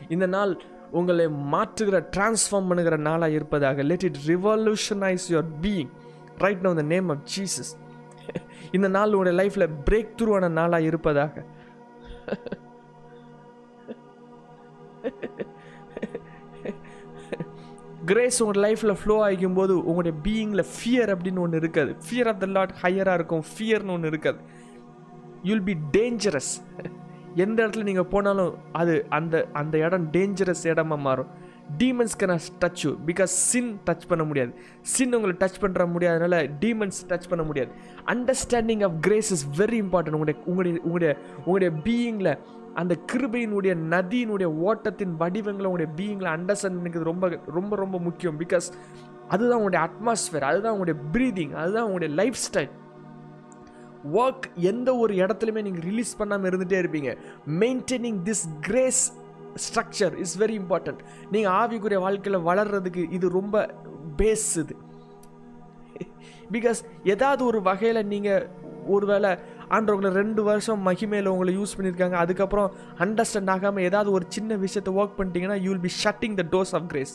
[0.09, 0.53] இந்த நாள்
[0.99, 3.83] உங்களை மாற்றுகிற transform பண்ணுகிற நாளாக இருப்பதாக.
[3.83, 5.91] Let it revolutionise your being
[6.45, 7.71] right now the name of Jesus
[8.77, 11.45] இந்த நாள் உடைய லைஃப்பில் பிரேக் த்ரூவான நாளாக இருப்பதாக.
[18.11, 21.93] கிரேஸ் உங்கள் லைஃப்பில் ஃப்ளோ ஆகிக்கும் போது உங்களுடைய பீயிங்கில் ஃபியர் அப்படின்னு ஒன்று இருக்காது.
[22.07, 23.45] ஃபியர் ஆஃப் த லாட் ஹையராக இருக்கும்.
[23.53, 24.41] ஃபியர்னு ஒன்று இருக்காது.
[25.49, 26.53] யூல் பி டேஞ்சரஸ்
[27.45, 31.31] எந்த இடத்துல நீங்கள் போனாலும் அது அந்த அந்த இடம் டேஞ்சரஸ் இடமா மாறும்.
[31.79, 34.55] Demons can touch you because sin touch பண்ண முடியாது.
[34.83, 37.71] சின் உங்களை டச் பண்ணுற முடியாதனால டீமன்ஸ் டச் பண்ண முடியாது.
[38.07, 42.39] Understanding of grace is very important உங்களுடைய உங்களுடைய உங்களுடைய உங்களுடைய பீயிங்கில்
[42.75, 48.41] அந்த கிருபையினுடைய நதியினுடைய ஓட்டத்தின் வடிவங்களை உங்களுடைய பீயிங்கில் அண்டர்ஸ்டாண்ட் பண்ணிக்கிறது ரொம்ப ரொம்ப ரொம்ப முக்கியம்.
[48.41, 48.69] பிகாஸ்
[49.29, 52.71] அதுதான் உங்களுடைய அட்மாஸ்ஃபியர் அதுதான் உங்களுடைய ப்ரீதிங் அதுதான் உங்களுடைய லைஃப் ஸ்டைல்
[54.13, 57.17] ஒர்க் எந்த ஒரு இடத்துலையுமே நீங்கள் ரிலீஸ் பண்ணாமல் இருந்துகிட்டே இருப்பீங்க.
[57.59, 59.13] Maintaining this grace
[59.57, 60.99] structure is very important
[61.31, 63.75] நீங்கள் ஆவிக்குரிய வாழ்க்கையில் வளர்கிறதுக்கு இது ரொம்ப
[64.17, 64.75] பேஸ் இது.
[66.53, 68.47] பிகாஸ் ஏதாவது ஒரு வகையில் நீங்கள்
[68.87, 69.39] ஒருவேளை
[69.71, 75.19] ஆண்டவங்களை ரெண்டு வருஷம் மகிமையில் உங்களை யூஸ் பண்ணியிருக்காங்க அதுக்கப்புறம் அண்டர்ஸ்டாண்ட் ஆகாமல் ஏதாவது ஒரு சின்ன விஷயத்தை ஒர்க்
[75.19, 77.15] பண்ணிட்டீங்கன்னா you will be shutting the doors of grace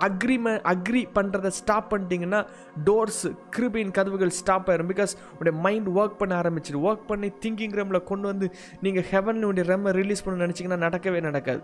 [0.00, 2.40] agreement agree பண்ணுறதை ஸ்டாப் பண்ணிட்டீங்கன்னா
[2.84, 4.90] டோர்ஸ் கிருபின் கதவுகள் ஸ்டாப் ஆயிரும்.
[4.92, 8.48] பிகாஸ் உடைய மைண்ட் ஒர்க் பண்ண ஆரம்பிச்சிடு ஒர்க் பண்ணி திங்கிங் ரேமில் கொண்டு வந்து
[8.80, 11.62] நீங்கள் ஹெவன் உடைய ரெம்மை ரிலீஸ் பண்ண நினச்சிங்கன்னா நடக்கவே நடக்காது.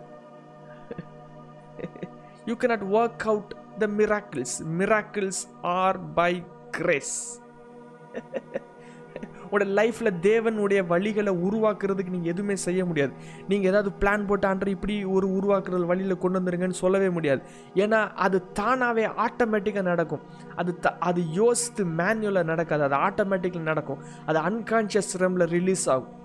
[2.46, 6.32] You cannot work out the miracles miracles are by
[6.70, 7.16] grace
[9.52, 13.12] உங்களோட லைஃப்பில் தேவனுடைய வழிகளை உருவாக்குறதுக்கு நீங்கள் எதுவுமே செய்ய முடியாது.
[13.48, 17.42] நீங்கள் ஏதாவது பிளான் போட்டு இப்படி ஒரு உருவாக்குறது வழியில் கொண்டு வந்துருங்கன்னு சொல்லவே முடியாது.
[17.74, 20.20] ஏன்னா அது தானாகவே ஆட்டோமேட்டிக்காக நடக்கும்.
[20.56, 22.82] அது த அது யோசித்து மேனுவலாக நடக்காது.
[22.82, 23.98] அது ஆட்டோமேட்டிக்கில் நடக்கும்.
[24.26, 26.20] அது அன்கான்ஷியஸ் ரெமில் ரிலீஸ் ஆகும்.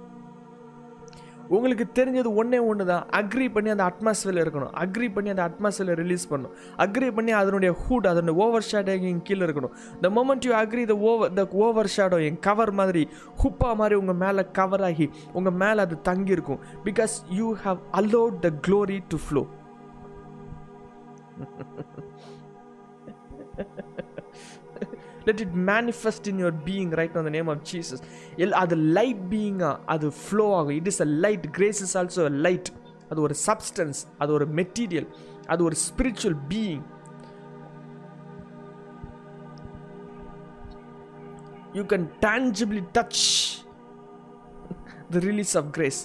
[1.55, 4.71] உங்களுக்கு தெரிஞ்சது ஒன்றே ஒன்று தான் அக்ரி பண்ணி அந்த அட்மாஸ்ஃபியரில் இருக்கணும்.
[4.83, 6.53] அக்ரி பண்ணி அந்த அட்மாஸ்ஃபியரில் ரிலீஸ் பண்ணணும்.
[6.85, 9.73] அக்ரி பண்ணி அதனுடைய ஹூட் அதனுடைய ஓவர் ஷேடோயிங் கீழே இருக்கணும்.
[10.05, 11.45] The moment you agree the over the
[11.97, 13.03] overshadowing cover மாதிரி
[13.43, 15.07] ஹுப்பா மாதிரி உங்கள் மேலே கவர் ஆகி
[15.39, 16.59] உங்கள் மேலே அது தங்கியிருக்கும்.
[16.87, 19.43] Because you have allowed the glory to flow
[25.29, 28.03] let it manifest in your being right on the name of Jesus
[28.45, 30.75] L அது லைட் பீயிங்காக அது ஃப்ளோ ஆகும்.
[30.79, 32.69] It is a light grace is also a light
[33.09, 35.09] அது ஒரு substance அது ஒரு material
[35.47, 36.83] அது ஒரு spiritual being
[41.73, 43.23] you can tangibly touch
[45.15, 45.99] the release of grace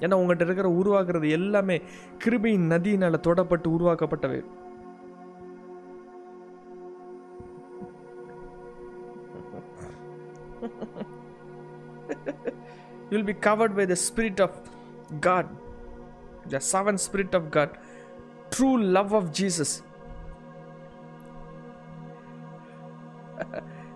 [0.00, 1.76] ஏன்னா உங்கள்கிட்ட இருக்கிற உருவாகிறது எல்லாமே
[2.24, 4.40] கிருபியின் நதியினால் தொடப்பட்டு உருவாக்கப்பட்டவை.
[13.10, 14.52] You'll be covered by the Spirit of
[15.20, 15.46] God,
[16.46, 17.70] the seven Spirit of God,
[18.50, 19.70] true love of Jesus,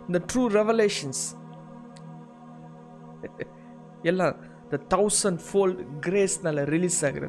[0.08, 1.20] the true revelations.
[4.10, 4.36] எல்லாம்
[4.72, 7.28] the thousand fold கிரேஸ்னால release ஆகுறது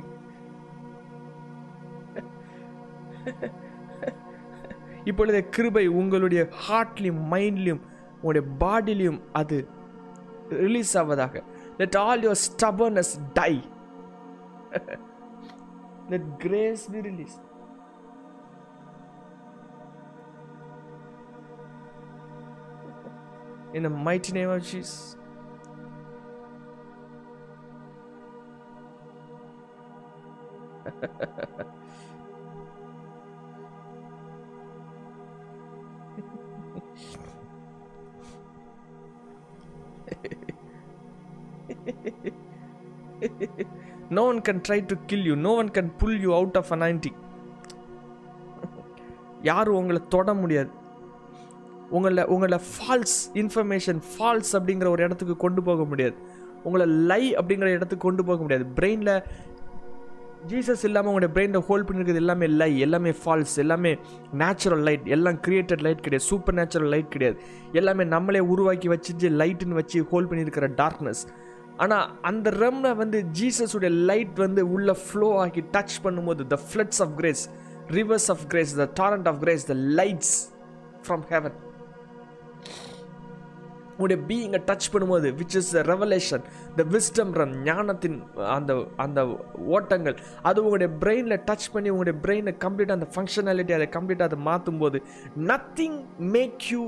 [5.09, 7.81] இப்பொழுது கிருபை உங்களுடைய ஹார்ட்லையும் மைண்ட்லையும்
[8.15, 9.57] உங்களுடைய பாடிலையும் அது
[10.63, 11.43] ரிலீஸ் ஆவதாக
[11.79, 13.63] Let all your stubbornness die.
[16.09, 17.39] Let grace be released.
[23.73, 25.17] In the mighty name of Jesus.
[44.17, 45.35] no one can try to kill you.
[45.47, 47.17] No one can pull you out of anointing
[49.49, 50.69] யாரும் உங்களை தொட முடியாது.
[51.97, 56.15] உங்களை உங்களை falls information falls அப்படிங்கிற ஒரு இடத்துக்கு கொண்டு போக முடியாது.
[56.63, 58.65] உங்களை லை அப்படிங்கிற இடத்துக்கு கொண்டு போக முடியாது.
[58.75, 59.23] பிரெயினில்
[60.47, 63.91] ஜீசஸ் இல்லாமல் உங்களுடைய பிரெயினில் ஹோல்ட் பண்ணிருக்கிறது எல்லாமே லை எல்லாமே ஃபால்ஸ் எல்லாமே
[64.33, 66.29] நேச்சுரல் லைட் எல்லாம் கிரியேட்டட் லைட் கிடையாது.
[66.31, 67.37] சூப்பர் நேச்சுரல் லைட் கிடையாது.
[67.71, 71.23] எல்லாமே நம்மளே உருவாக்கி வச்சு லைட்டுன்னு வச்சு ஹோல்ட் பண்ணியிருக்கிற டார்க்னஸ்
[71.77, 77.13] ஆனால் அந்த ரெம்ல வந்து ஜீசஸுடைய லைட் வந்து உள்ள ஃப்ளோ ஆகி டச் பண்ணும்போது the floods of
[77.17, 77.43] grace
[77.91, 80.35] rivers of grace the torrent of grace the lights
[81.05, 81.55] from heaven
[83.93, 86.43] உங்களுடைய பீயிங்கை டச் பண்ணும்போது which is revelation
[86.75, 88.17] the wisdom realm ஞானத்தின்
[88.55, 89.19] அந்த அந்த
[89.71, 94.77] ஓட்டங்கள் அது உங்களுடைய பிரெயினில் டச் பண்ணி உங்களுடைய பிரெயினை கம்ப்ளீட்டாக அந்த ஃபங்க்ஷனாலிட்டி அதை கம்ப்ளீட்டாக அதை மாற்றும்
[94.77, 94.99] போது
[95.51, 95.99] நத்திங்
[96.33, 96.83] மேக் யூ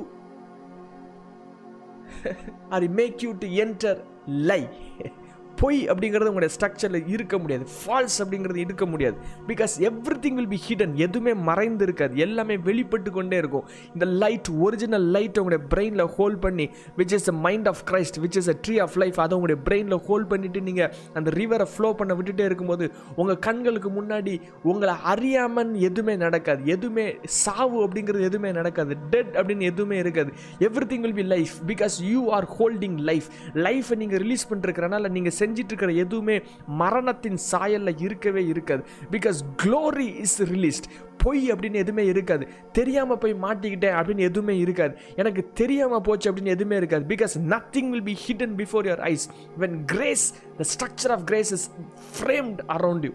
[2.69, 4.61] அது make you to enter lie
[5.61, 7.65] பொய் அப்படிங்கிறது உங்களுடைய ஸ்ட்ரக்சரில் இருக்க முடியாது.
[7.75, 9.17] ஃபால்ஸ் அப்படிங்கிறது இருக்க முடியாது.
[9.47, 9.73] Because
[10.23, 12.17] everything will be hidden எதுவுமே மறைந்து இருக்காது.
[12.17, 13.65] எல்லாமே வெளிப்பட்டு கொண்டே இருக்கும்.
[13.93, 18.37] இந்த லைட் ஒரிஜினல் லைட் உங்களுடைய பிரெயினில் ஹோல்ட் பண்ணி which is a mind of Christ which
[18.41, 22.13] is a tree of life அதை உங்களுடைய பிரெயினில் ஹோல்ட் பண்ணிவிட்டு நீங்கள் அந்த ரிவரை ஃப்ளோ பண்ண
[22.13, 26.65] விட்டுட்டே இருக்கும்போது உங்கள் கண்களுக்கு முன்னாடி உங்களை அறியாமல் எதுவுமே நடக்காது.
[26.65, 28.95] எதுவுமே சாவு அப்படிங்கிறது எதுவுமே நடக்காது.
[29.09, 30.31] டெட் அப்படின்னு எதுவுமே இருக்காது.
[30.91, 35.65] Everything will be life because you are holding life லைஃப்பை நீங்கள் ரிலீஸ் பண்ணிருக்கிறனால நீங்கள் செஞ்சிட்டு
[35.65, 38.83] இருக்கிற எதுவுமே மரணத்தின் சாயலில் இருக்கவே இருக்காது.
[39.11, 42.47] பிகாஸ் க்ளோரி இஸ் ரிலீஸ்ட் பொய் அப்படின்னு எதுவுமே இருக்காது.
[42.71, 44.97] தெரியாமல் போய் மாட்டிக்கிட்டேன் அப்படின்னு எதுவுமே இருக்காது.
[45.15, 47.15] எனக்கு தெரியாமல் போச்சு அப்படின்னு எதுவுமே இருக்காது.
[47.15, 49.29] Because nothing will be hidden before your eyes
[49.59, 51.71] when grace the structure of grace is
[52.15, 53.11] framed around you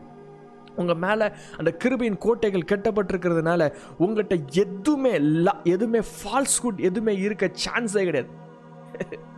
[0.76, 5.12] உங்கள் மேலே அந்த கிருபையின் கோட்டைகள் கட்டப்பட்டிருக்கிறதுனால உங்கள்கிட்ட எதுவுமே
[5.64, 8.26] எதுவுமே ஃபால்ஸ்குட் எதுவுமே இருக்க சான்ஸே கிடையாது.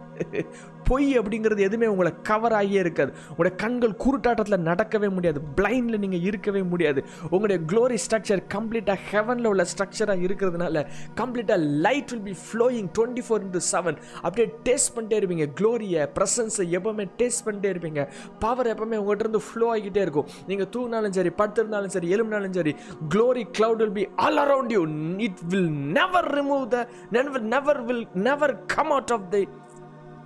[0.88, 3.10] பொய் அப்படிங்கிறது எதுவுமே உங்களை கவர் ஆகியே இருக்காது.
[3.30, 5.40] உங்களுடைய கண்கள் குருட்டாட்டத்தில் நடக்கவே முடியாது.
[5.58, 7.00] பிளைண்டில் நீங்கள் இருக்கவே முடியாது.
[7.30, 10.84] உங்களுடைய க்ளோரி ஸ்ட்ரக்சர் கம்ப்ளீட்டாக ஹெவனில் உள்ள ஸ்ட்ரக்சராக இருக்கிறதுனால
[11.20, 15.46] கம்ப்ளீட்டாக light will be flowing twenty four into seven அப்படியே டேஸ்ட் பண்ணிட்டே இருப்பீங்க.
[15.60, 18.02] க்ளோரியை ப்ரெசன்ஸை எப்பவுமே டேஸ்ட் பண்ணிட்டே இருப்பீங்க.
[18.44, 20.28] பவர் எப்பவுமே உங்கள்கிட்ட இருந்து ஃப்ளோ ஆகிட்டே இருக்கும்.
[20.50, 22.74] நீங்கள் தூங்கினாலும் சரி படுத்திருந்தாலும் சரி எலும்பினாலும் சரி
[23.14, 24.84] glory cloud will be all around you
[25.28, 29.44] it will never remove the never never will never come out of the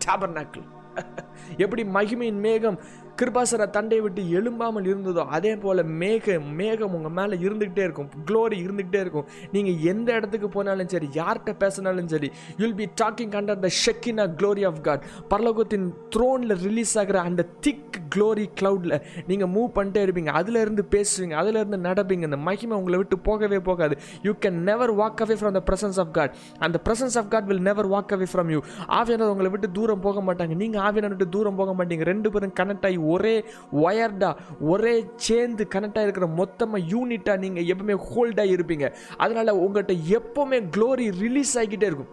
[0.04, 0.64] tabernacle.
[1.56, 2.78] எப்படி மகிமையின் மேகம்
[3.20, 8.09] கிருபாசர தண்டை விட்டு எழும்பாமல் இருந்ததோ அதே போல மேக மேகம் உங்க மேல இருந்துகிட்டே இருக்கும்.
[8.29, 9.26] க்ளோரி இருந்துகிட்டே இருக்கும்.
[9.55, 12.31] நீங்க எந்த இடத்துக்கு போனாலும் சரி யார்கிட்ட பேசினாலும் சரி
[12.62, 18.00] you'll be talking under the shekinah glory of God பரலோகத்தின் த்ரோன்ல ரிலீஸ் ஆகிற அந்த திக்
[18.14, 18.94] க்ளோரி கிளவுட்ல
[19.26, 20.33] நீங்க மூவ் பண்ணிட்டே இருப்பீங்க.
[20.40, 22.29] அதுல இருந்து பேசுவீங்க அதுல இருந்து நடப்பீங்க.
[22.31, 23.96] இந்த மகிமை உங்களை விட்டு போகவே போகாது.
[24.22, 27.64] You can never walk away from the presence of God அந்த presence of God will
[27.70, 28.61] never walk away from you
[28.98, 30.55] ஆவியானவர் உங்களை விட்டு தூரம் போக மாட்டாங்க.
[30.62, 32.07] நீங்க ஆவியானவர் விட்டு தூரம் போக மாட்டீங்க.
[32.12, 33.37] ரெண்டு பேரும் கனெக்ட் ஆகி ஒரே
[33.85, 34.31] ஒயர்டா
[34.73, 34.97] ஒரே
[35.29, 38.88] சேர்ந்து கனெக்டாக இருக்கிற மொத்தமாக யூனிட்டாக நீங்கள் எப்பவுமே ஹோல்டாக இருப்பீங்க.
[39.25, 42.12] அதனால் உங்கள்கிட்ட எப்போவுமே க்ளோரி ரிலீஸ் ஆகிக்கிட்டே இருக்கும்.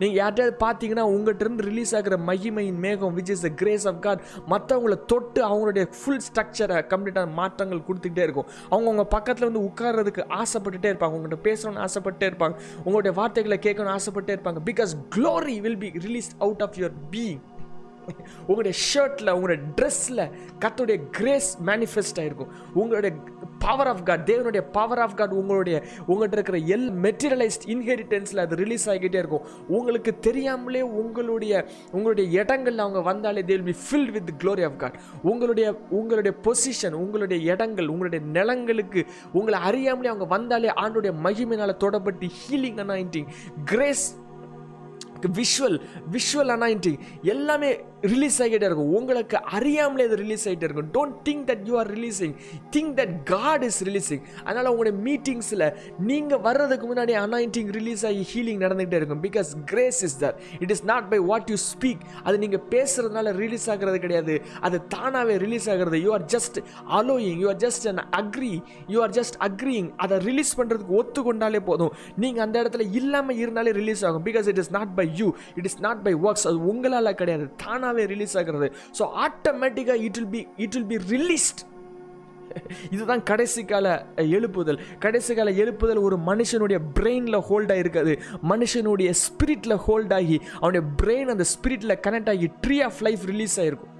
[0.00, 4.22] நீங்கள் யார்கிட்டயாவது பார்த்தீங்கன்னா உங்கள்கிட்ட இருந்து ரிலீஸ் ஆகிற மகிமையின் மேகம் which is the grace of God
[4.52, 8.48] மற்றவங்கள தொட்டு அவங்களுடைய ஃபுல் ஸ்ட்ரக்சரை கம்ப்ளீட்டான மாற்றங்கள் கொடுத்துக்கிட்டே இருக்கும்.
[8.70, 11.16] அவங்க உங்கள் பக்கத்தில் வந்து உட்கார்றதுக்கு ஆசைப்பட்டுட்டே இருப்பாங்க.
[11.18, 12.56] உங்கள்கிட்ட பேசணும்னு ஆசைப்பட்டே இருப்பாங்க.
[12.86, 14.62] உங்களுடைய வார்த்தைகளை கேட்கணும்னு ஆசைப்பட்டே இருப்பாங்க.
[14.70, 17.42] Because glory will be release out of your being
[18.46, 23.16] உங்களுடைய ஷர்ட்டில் உங்களுடைய ட்ரெஸ்ஸில் கத்துடைய கிரேஸ் மேனிஃபெஸ்ட் ஆகிருக்கும் உங்களுடைய
[23.58, 28.88] பவர் ஆஃப் காட் தேவனுடைய பவர் ஆஃப் காட் உங்களுடைய உங்கள்கிட்ட இருக்கிற எல் மெட்டீரியலைஸ்ட் இன்ஹெரிட்டன்ஸில் அது ரிலீஸ்
[28.90, 29.44] ஆகிக்கிட்டே இருக்கும்.
[29.68, 35.78] உங்களுக்கு தெரியாமலே உங்களுடைய உங்களுடைய இடங்கள்ல அவங்க வந்தாலே they'll be filled with glory of God உங்களுடைய
[35.90, 43.28] உங்களுடைய பொசிஷன் உங்களுடைய இடங்கள் உங்களுடைய நிலங்களுக்கு உங்களை அறியாமலே அவங்க வந்தாலே ஆண்டுடைய மகிமையினால் தொடப்பட்டு healing anointing
[43.64, 44.06] grace
[45.38, 45.78] visual
[46.16, 48.92] visual anointing எல்லாமே ரிலீஸ் ஆகிட்டே இருக்கும்.
[48.98, 50.90] உங்களுக்கு அறியாமலே அது ரிலீஸ் ஆகிட்டே இருக்கும்.
[50.96, 52.34] Don't think that you are releasing
[52.74, 55.64] think that God is releasing அதனால் உங்களுடைய மீட்டிங்ஸில்
[56.10, 59.22] நீங்கள் வர்றதுக்கு முன்னாடி அனாயிண்டிங் ரிலீஸ் ஆகி ஹீலிங் நடந்துகிட்டே இருக்கும்.
[59.22, 63.66] Because grace is there it is not by what you speak அது நீங்கள் பேசுகிறதுனால ரிலீஸ்
[63.70, 64.36] ஆகிறது கிடையாது.
[64.60, 66.00] அது தானாகவே ரிலீஸ் ஆகிறது.
[66.06, 66.58] You are just
[67.00, 68.54] allowing you are just an agree
[68.94, 71.92] you are just agreeing அதை ரிலீஸ் பண்ணுறதுக்கு ஒத்துக்கொண்டாலே போதும்.
[72.16, 74.24] நீங்கள் அந்த இடத்துல இல்லாமல் இருந்தாலே ரிலீஸ் ஆகும்.
[74.30, 77.46] Because it is not by you it is not by works அது உங்களால் கிடையாது.
[77.64, 78.68] தானாகவே ரிலீஸ் ஆகிறது.
[78.98, 81.62] ஸோ ஆட்டோமேட்டிக்காக it will be it will be released
[82.90, 84.78] இதுதான் கடைசி கால எழுப்புதல்.
[85.04, 88.12] கடைசி கால எழுப்புதல் ஒரு மனுஷனுடைய பிரெயினில் ஹோல்டாக இருக்காது
[88.52, 93.94] மனுஷனுடைய ஸ்பிரிட்டில் ஹோல்ட் ஆகி அவனுடைய பிரெயின் அந்த ஸ்பிரிட்டில் கனெக்ட் ஆகி ட்ரீ ஆஃப் லைஃப் ரிலீஸ் ஆகிருக்கும்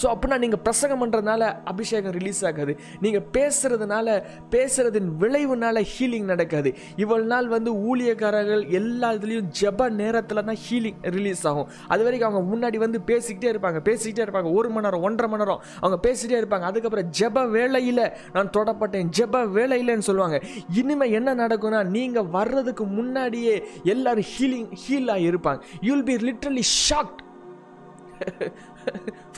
[0.00, 2.72] ஸோ அப்படின்னா நீங்கள் பிரசங்கம் பண்ணுறதுனால அபிஷேகம் ரிலீஸ் ஆகாது.
[3.04, 4.06] நீங்கள் பேசுகிறதுனால
[4.54, 6.72] பேசுகிறதின் விளைவுனால ஹீலிங் நடக்காது.
[7.02, 11.68] இவ்வளவு நாள் வந்து ஊழியக்காரர்கள் எல்லா இதுலேயும் ஜெப நேரத்தில் தான் ஹீலிங் ரிலீஸ் ஆகும்.
[11.92, 14.50] அது வரைக்கும் அவங்க முன்னாடி வந்து பேசிக்கிட்டே இருப்பாங்க பேசிக்கிட்டே இருப்பாங்க.
[14.58, 16.66] ஒரு மணி நேரம் ஒன்றரை மணி நேரம் அவங்க பேசிக்கிட்டே இருப்பாங்க.
[16.70, 18.04] அதுக்கப்புறம் ஜெப வேலையில்
[18.36, 20.38] நான் தொடப்பட்டேன் ஜெப வேலையில்னு சொல்லுவாங்க.
[20.82, 23.54] இனிமேல் என்ன நடக்கும்னா நீங்கள் வர்றதுக்கு முன்னாடியே
[23.94, 27.22] எல்லாரும் ஹீலிங் ஹீல் ஆகி இருப்பாங்க you'll be literally shocked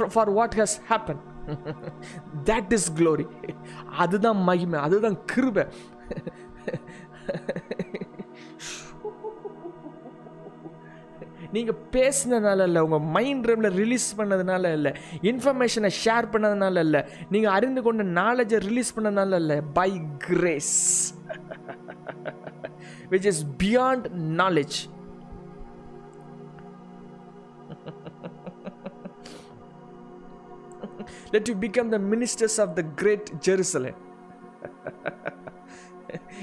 [0.08, 1.18] for what has happen
[2.44, 3.26] that is glory
[3.98, 5.66] அதுதான் மகிமை அதுதான் கிருபை.
[11.52, 17.82] நீங்கள் பேசினதுனால இல்லை உங்கள் மைண்ட் ரேமில் ரிலீஸ் பண்ணதுனால இல்லை இன்ஃபர்மேஷனை ஷேர் பண்ணதுனால இல்லை நீங்கள் அறிந்து
[17.82, 21.14] கொண்ட நாலேஜை ரிலீஸ் பண்ணதுனால இல்லை by grace
[23.10, 24.88] which is beyond knowledge
[31.32, 33.96] let you become the ministers of the great Jerusalem.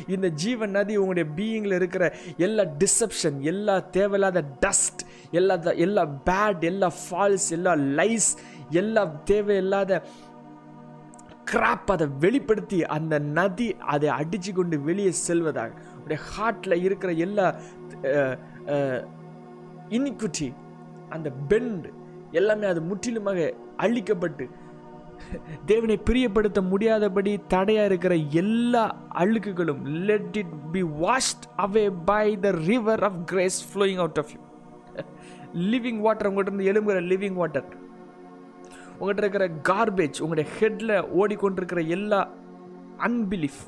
[0.07, 2.03] இந்த ஜீவன் நதி உங்களுடைய பீயிங்கில் இருக்கிற
[2.37, 5.01] எல்லா டிசப்ஷன் எல்லா தேவையில்லாத டஸ்ட்
[5.31, 8.29] எல்லா எல்லா பேட் எல்லா ஃபால்ஸ் எல்லா லைஸ்
[8.81, 10.01] எல்லா தேவையில்லாத
[11.51, 17.45] கிராப் அதை வெளிப்படுத்தி அந்த நதி அதை அடிச்சு கொண்டு வெளியே செல்வதாக உடைய ஹார்ட்டில் இருக்கிற எல்லா
[19.89, 20.49] இனிக்குட்டி
[21.09, 21.89] அந்த பெண்டு
[22.31, 23.41] எல்லாமே அது முற்றிலுமாக
[23.77, 24.45] அழிக்கப்பட்டு
[25.65, 28.83] தேவனை பிரியப்படுத்த முடியாதபடி தடையாக இருக்கிற எல்லா
[29.15, 34.41] அழுக்குகளும் let it be washed away by the river of grace flowing out of you
[35.71, 37.67] living water உங்கள்கிட்ட இருந்து எழும்புகிற லிவிங் வாட்டர்
[38.99, 42.21] உங்கள்கிட்ட இருக்கிற கார்பேஜ் உங்களுடைய ஹெட்ல ஓடிக்கொண்டிருக்கிற எல்லா
[42.99, 43.61] அன்பிலீஃப்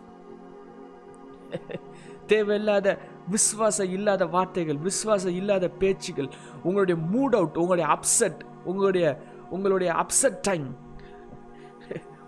[2.27, 2.87] தேவையில்லாத
[3.29, 6.29] விஸ்வாசம் இல்லாத வார்த்தைகள் விஸ்வாசம் இல்லாத பேச்சுகள்
[6.63, 9.07] உங்களுடைய மூட் அவுட் உங்களுடைய அப்செட் உங்களுடைய
[9.49, 10.67] உங்களுடைய அப்செட் டைம்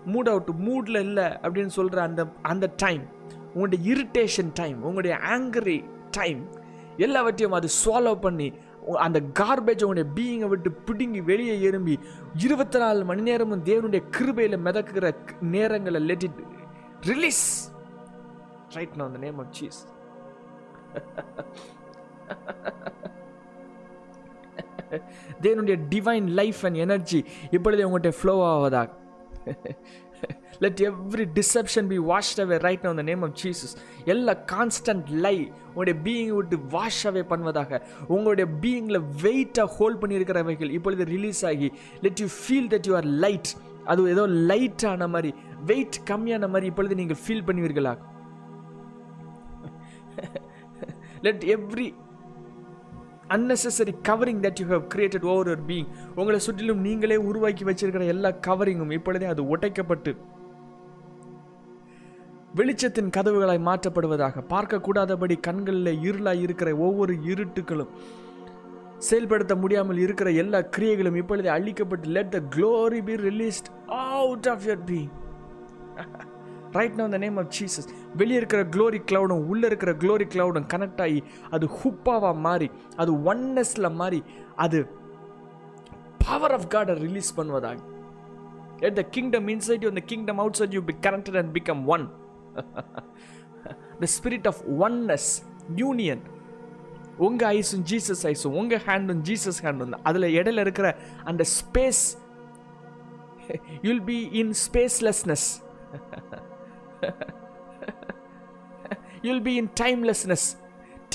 [0.06, 3.04] மூட் அவுட் மூடில் இல்லை அப்படின்னு சொல்கிற அந்த அந்த டைம்
[3.52, 5.78] உங்களுடைய இரிட்டேஷன் டைம் உங்களுடைய ஆங்கரி
[6.10, 6.40] டைம்
[6.98, 8.48] எல்லாவற்றையும் அது சாலோ பண்ணி
[9.00, 11.94] அந்த கார்பேஜ் உங்களுடைய பீயிங்கை விட்டு பிடுங்கி வெளியே எறும்பி
[12.40, 15.12] இருபத்தி நாலு மணி நேரமும் தேவனுடைய கிருபையில் மிதக்குற
[15.52, 16.40] நேரங்களை லெட் இட்
[17.04, 17.44] ரிலீஸ்
[18.74, 19.80] ரைட் நான் அந்த நேம் ஆஃப் சீஸ்
[25.42, 28.88] தேவனுடைய டிவைன் லைஃப் அண்ட் எனர்ஜி இப்பொழுது உங்கள்கிட்ட flow ஆவதாக
[30.58, 36.00] let every deception be washed away right now name of Jesus எல்லா கான்ஸ்டன்ட் லை உங்களுடைய
[36.04, 37.82] பீயிங் விட்டு வாஷ் அவே பண்ணுவதாக.
[38.08, 43.48] உங்களுடைய பீயிங்கில் வெயிட்டாக ஹோல்ட் பண்ணியிருக்கிறவைகள் இப்பொழுது ரிலீஸ் ஆகி let you feel that you are light
[43.84, 45.34] அது ஏதோ லைட்டான மாதிரி
[45.66, 47.98] வெயிட் கம்மியான மாதிரி இப்பொழுது நீங்கள் feel பண்ணுவீர்களா?
[51.22, 51.94] Let every
[53.28, 58.28] unnecessary covering that you have created over your being உங்களை சுற்றிலும் நீங்களே உருவாக்கி வச்சிருக்கிற எல்லா
[58.28, 60.16] கவரிங்கும் இப்பொழுதே அது உடைக்கப்பட்டு
[62.56, 64.44] வெளிச்சத்தின் கதவுகளாய் மாற்றப்படுவதாக.
[64.48, 67.88] பார்க்கக்கூடாதபடி கண்களில் இருளாய் இருக்கிற ஒவ்வொரு இருட்டுகளும்
[68.98, 74.78] செயல்படுத்த முடியாமல் இருக்கிற எல்லா கிரியைகளும் இப்பொழுதே அழிக்கப்பட்டு let the glory be released out of your
[74.86, 75.10] being
[76.78, 81.00] right now the name of Jesus வெளியே இருக்கிற க்ளோரி க்ளவுடும் உள்ளே இருக்கிற க்ளோரி க்ளவுடும் கனெக்ட்
[81.00, 81.20] ஆகி
[81.50, 84.20] அது ஹுப்பாவாக மாறி அது ஒன்னஸில் மாறி
[84.56, 84.80] அது
[86.24, 87.78] பவர் ஆஃப் காடை release பண்ணுவதாக.
[88.86, 92.04] Let the kingdom inside you அந்த kingdom outside you be connected and become one
[94.02, 95.30] the spirit of oneness
[95.76, 96.22] union
[97.18, 100.88] உங்கள் ஐஸும் ஜீசஸ் ஐஸும் உங்கள் ஹேண்டும் ஜீசஸ் ஹேண்டும் அதில் இடையில இருக்கிற
[101.24, 102.02] அந்த space
[103.82, 105.46] you'll be in spacelessness
[109.28, 110.46] you'll be in timelessness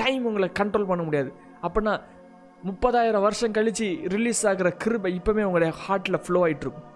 [0.01, 1.31] time உங்களை control பண்ண முடியாது.
[1.67, 1.95] அப்படின்னா
[2.67, 6.87] முப்பதாயிரம் வருஷம் கழித்து ரிலீஸ் ஆகிற கிருபை இப்போவே உங்களுடைய ஹார்ட்டில் ஃப்ளோ ஆயிட்டு இருக்கும்.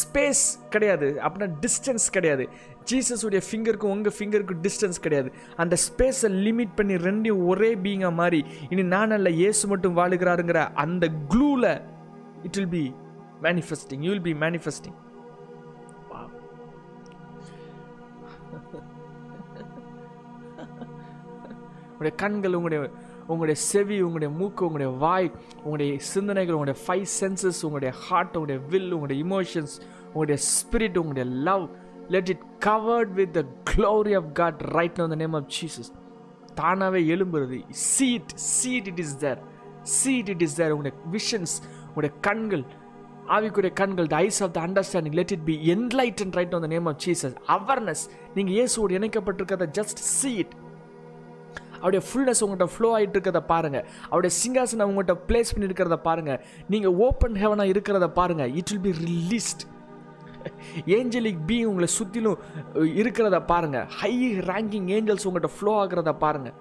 [0.00, 0.42] ஸ்பேஸ்
[0.74, 1.08] கிடையாது.
[1.24, 2.44] அப்படின்னா டிஸ்டன்ஸ் கிடையாது.
[2.90, 5.30] ஜீசஸுடைய ஃபிங்கருக்கும் உங்கள் ஃபிங்கருக்கும் டிஸ்டன்ஸ் கிடையாது.
[5.62, 8.40] அந்த ஸ்பேஸை லிமிட் பண்ணி ரெண்டையும் ஒரே பீங்காக மாறி
[8.72, 11.70] இனி நான் அல்ல இயேசு மட்டும் வாழுகிறாருங்கிற அந்த க்ளூவில்
[12.48, 12.84] it will be
[13.48, 14.96] manifesting you will be manifesting
[22.02, 22.80] உங்களுடைய கண்கள் உங்களுடைய
[23.26, 28.92] உங்களுடைய செவி உங்களுடைய மூக்கு உங்களுடைய வாய் உங்களுடைய சிந்தனைகள் உங்களுடைய ஃபைவ் சென்சஸ் உங்களுடைய ஹார்ட் உங்களுடைய வில்
[28.92, 29.74] உங்களுடைய இமோஷன்ஸ்
[30.06, 31.64] உங்களுடைய ஸ்பிரிட் உங்களுடைய love
[32.10, 33.42] let it covered with the
[33.72, 35.90] glory of God right now the name of Jesus
[36.54, 37.58] தானாகவே எழும்புறது.
[37.92, 39.40] See it see it it is there
[39.98, 41.54] see it it is there உங்களுடைய visions
[41.86, 42.64] உங்களுடைய கண்கள்
[43.28, 46.88] ஆவிக்குரிய கண்கள் the eyes of the understanding let it be enlighten right on the name
[46.92, 50.54] of Jesus awareness நீங்கள் இயேசுவோடு இணைக்கப்பட்டிருக்கிறத just see it
[51.82, 57.38] அவருடைய fullness உங்கள்கிட்ட ஃப்ளோ ஆகிட்டு இருக்கிறத பாருங்கள் அவருடைய சிங்காசனம் உங்கள்கிட்ட பிளேஸ் பண்ணியிருக்கிறத பாருங்கள் நீங்கள் ஓப்பன்
[57.42, 59.64] ஹெவனாக இருக்கிறத பாருங்கள் it will be released
[60.96, 62.38] angelic be உங்களை சுற்றிலும்
[63.00, 64.12] இருக்கிறத பாருங்கள் ஹை
[64.50, 66.56] ரேங்கிங் ஏஞ்சல்ஸ் உங்கள்கிட்ட ஃப்ளோ ஆகிறத பாருங்கள்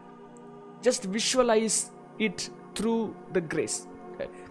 [0.81, 1.79] just visualize
[2.27, 2.43] it
[2.79, 2.95] through
[3.33, 3.77] the grace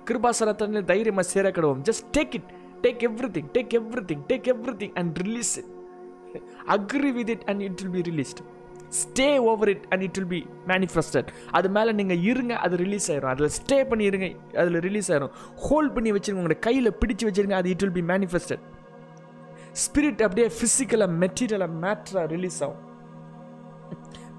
[0.05, 2.49] கிருபாசனத்தில் தைரியமாக சேர கிடவும் just take it
[2.85, 5.71] take every thing take every thing take every thing and release it
[6.77, 8.41] agree with it and it will be released
[8.99, 10.41] stay over it and it will be
[10.72, 11.28] manifested
[11.59, 13.32] அது மேலே நீங்கள் இருங்க அது release ஆயிரும்.
[13.34, 14.28] அதில் stay பண்ணி இருங்க
[14.62, 15.34] அதில் ரிலீஸ் ஆயிரும்.
[15.66, 18.64] ஹோல்ட் பண்ணி வச்சுருங்க உங்களோட கையில் பிடிச்சு வச்சிருங்க அது it will be manifested
[19.84, 22.82] spirit அப்படியே ஃபிசிக்கலாக மெட்டீரியலாக மேட்ராக ரிலீஸ் ஆகும்.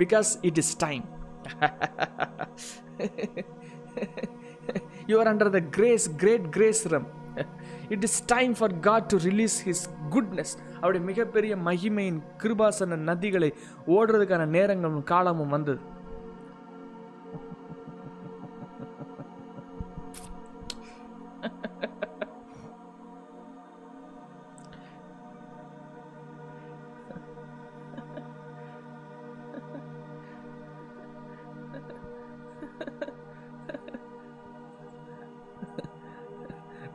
[0.02, 1.06] Because it is time
[5.12, 7.08] you are under the grace great grace from
[7.96, 9.84] it is time for God to release his
[10.16, 13.50] goodness அவருடைய மிகப்பெரிய மகிமையின் கிருபாசன நதிகளை
[13.98, 15.80] ஓடுறதுக்கான நேரங்களும் காலமும் வந்தது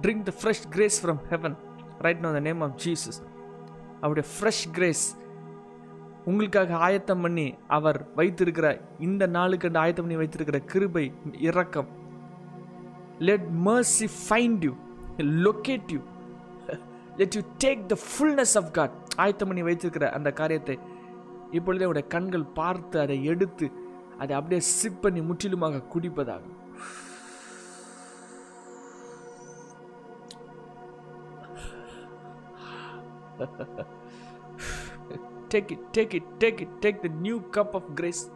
[0.03, 1.57] drink the fresh grace from heaven
[2.01, 3.21] right now in the name of Jesus
[4.01, 5.05] அவருடைய fresh grace
[6.25, 11.89] உங்களுக்காக ஆயத்தம் பண்ணி அவர் வைத்திருக்கிற இந்த நாளுக்கு ஆயத்தம் பண்ணி வைத்திருக்கிற கிருபை இரக்கம்.
[13.19, 14.73] Let mercy find you
[15.19, 16.01] locate you
[17.17, 20.77] let you take the fullness of God ஆயத்தம் பண்ணி வைத்திருக்கிற அந்த காரியத்தை
[21.51, 23.67] இப்பொழுதே உடைய கண்கள் பார்த்து அதை எடுத்து
[24.19, 26.56] அதை அப்படியே சிப் பண்ணி முற்றிலுமாக குடிப்பதாகும்
[35.49, 38.31] take it, take it, take it, take the new cup of grace.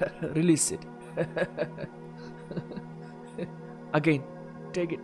[0.34, 0.80] Release it.
[3.94, 4.22] Again,
[4.72, 5.00] take it.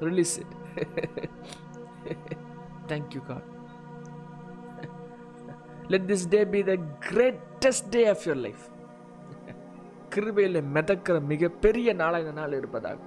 [0.00, 0.46] Release it.
[2.88, 3.42] Thank you, God.
[5.88, 8.70] Let this day be the greatest day of your life.
[10.14, 12.98] கிருபையில் மிதக்கிற மிகப்பெரிய நாளாக இந்த நாள் இருப்பதாக.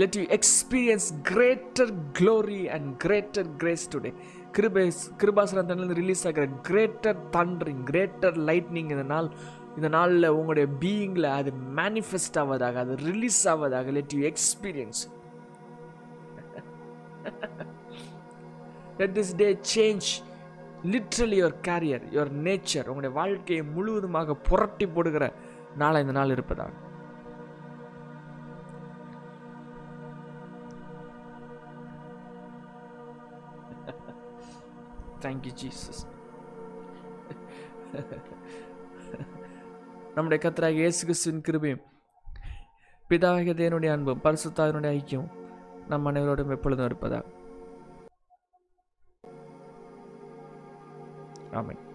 [0.00, 4.10] Let you experience greater glory and greater grace today
[4.56, 4.84] கிருபை
[5.20, 9.28] கிருபாசனத்திலிருந்து release ஆகிற greater thundering greater lightning இந்த நாள்
[9.76, 15.02] இந்த நாளில் உங்களுடைய பீயிங்கில் அது மேனிஃபெஸ்ட் ஆவதாக அது ரிலீஸ் ஆவதாக let you experience
[19.00, 20.08] let this day change
[20.84, 25.24] literally your career your nature உங்களுடைய வாழ்க்கையை முழுவதுமாக புரட்டி போடுகிற
[25.76, 26.72] நாளாக இந்த நாள் இருப்பதாக
[35.22, 36.02] தேங்க்யூ ஜீசஸ்
[40.14, 41.82] நம்முடைய கத்தராக இயேசு கிறிஸ்துவின் கிருபையும்
[43.10, 45.28] பிதாவாகிய தேவனுடைய அன்பும் பரிசுத்தாவினுடைய ஐக்கியம்
[45.88, 47.20] நம் அனைவரோடும் எப்பொழுதும் இருப்பதா
[51.52, 51.91] Amen.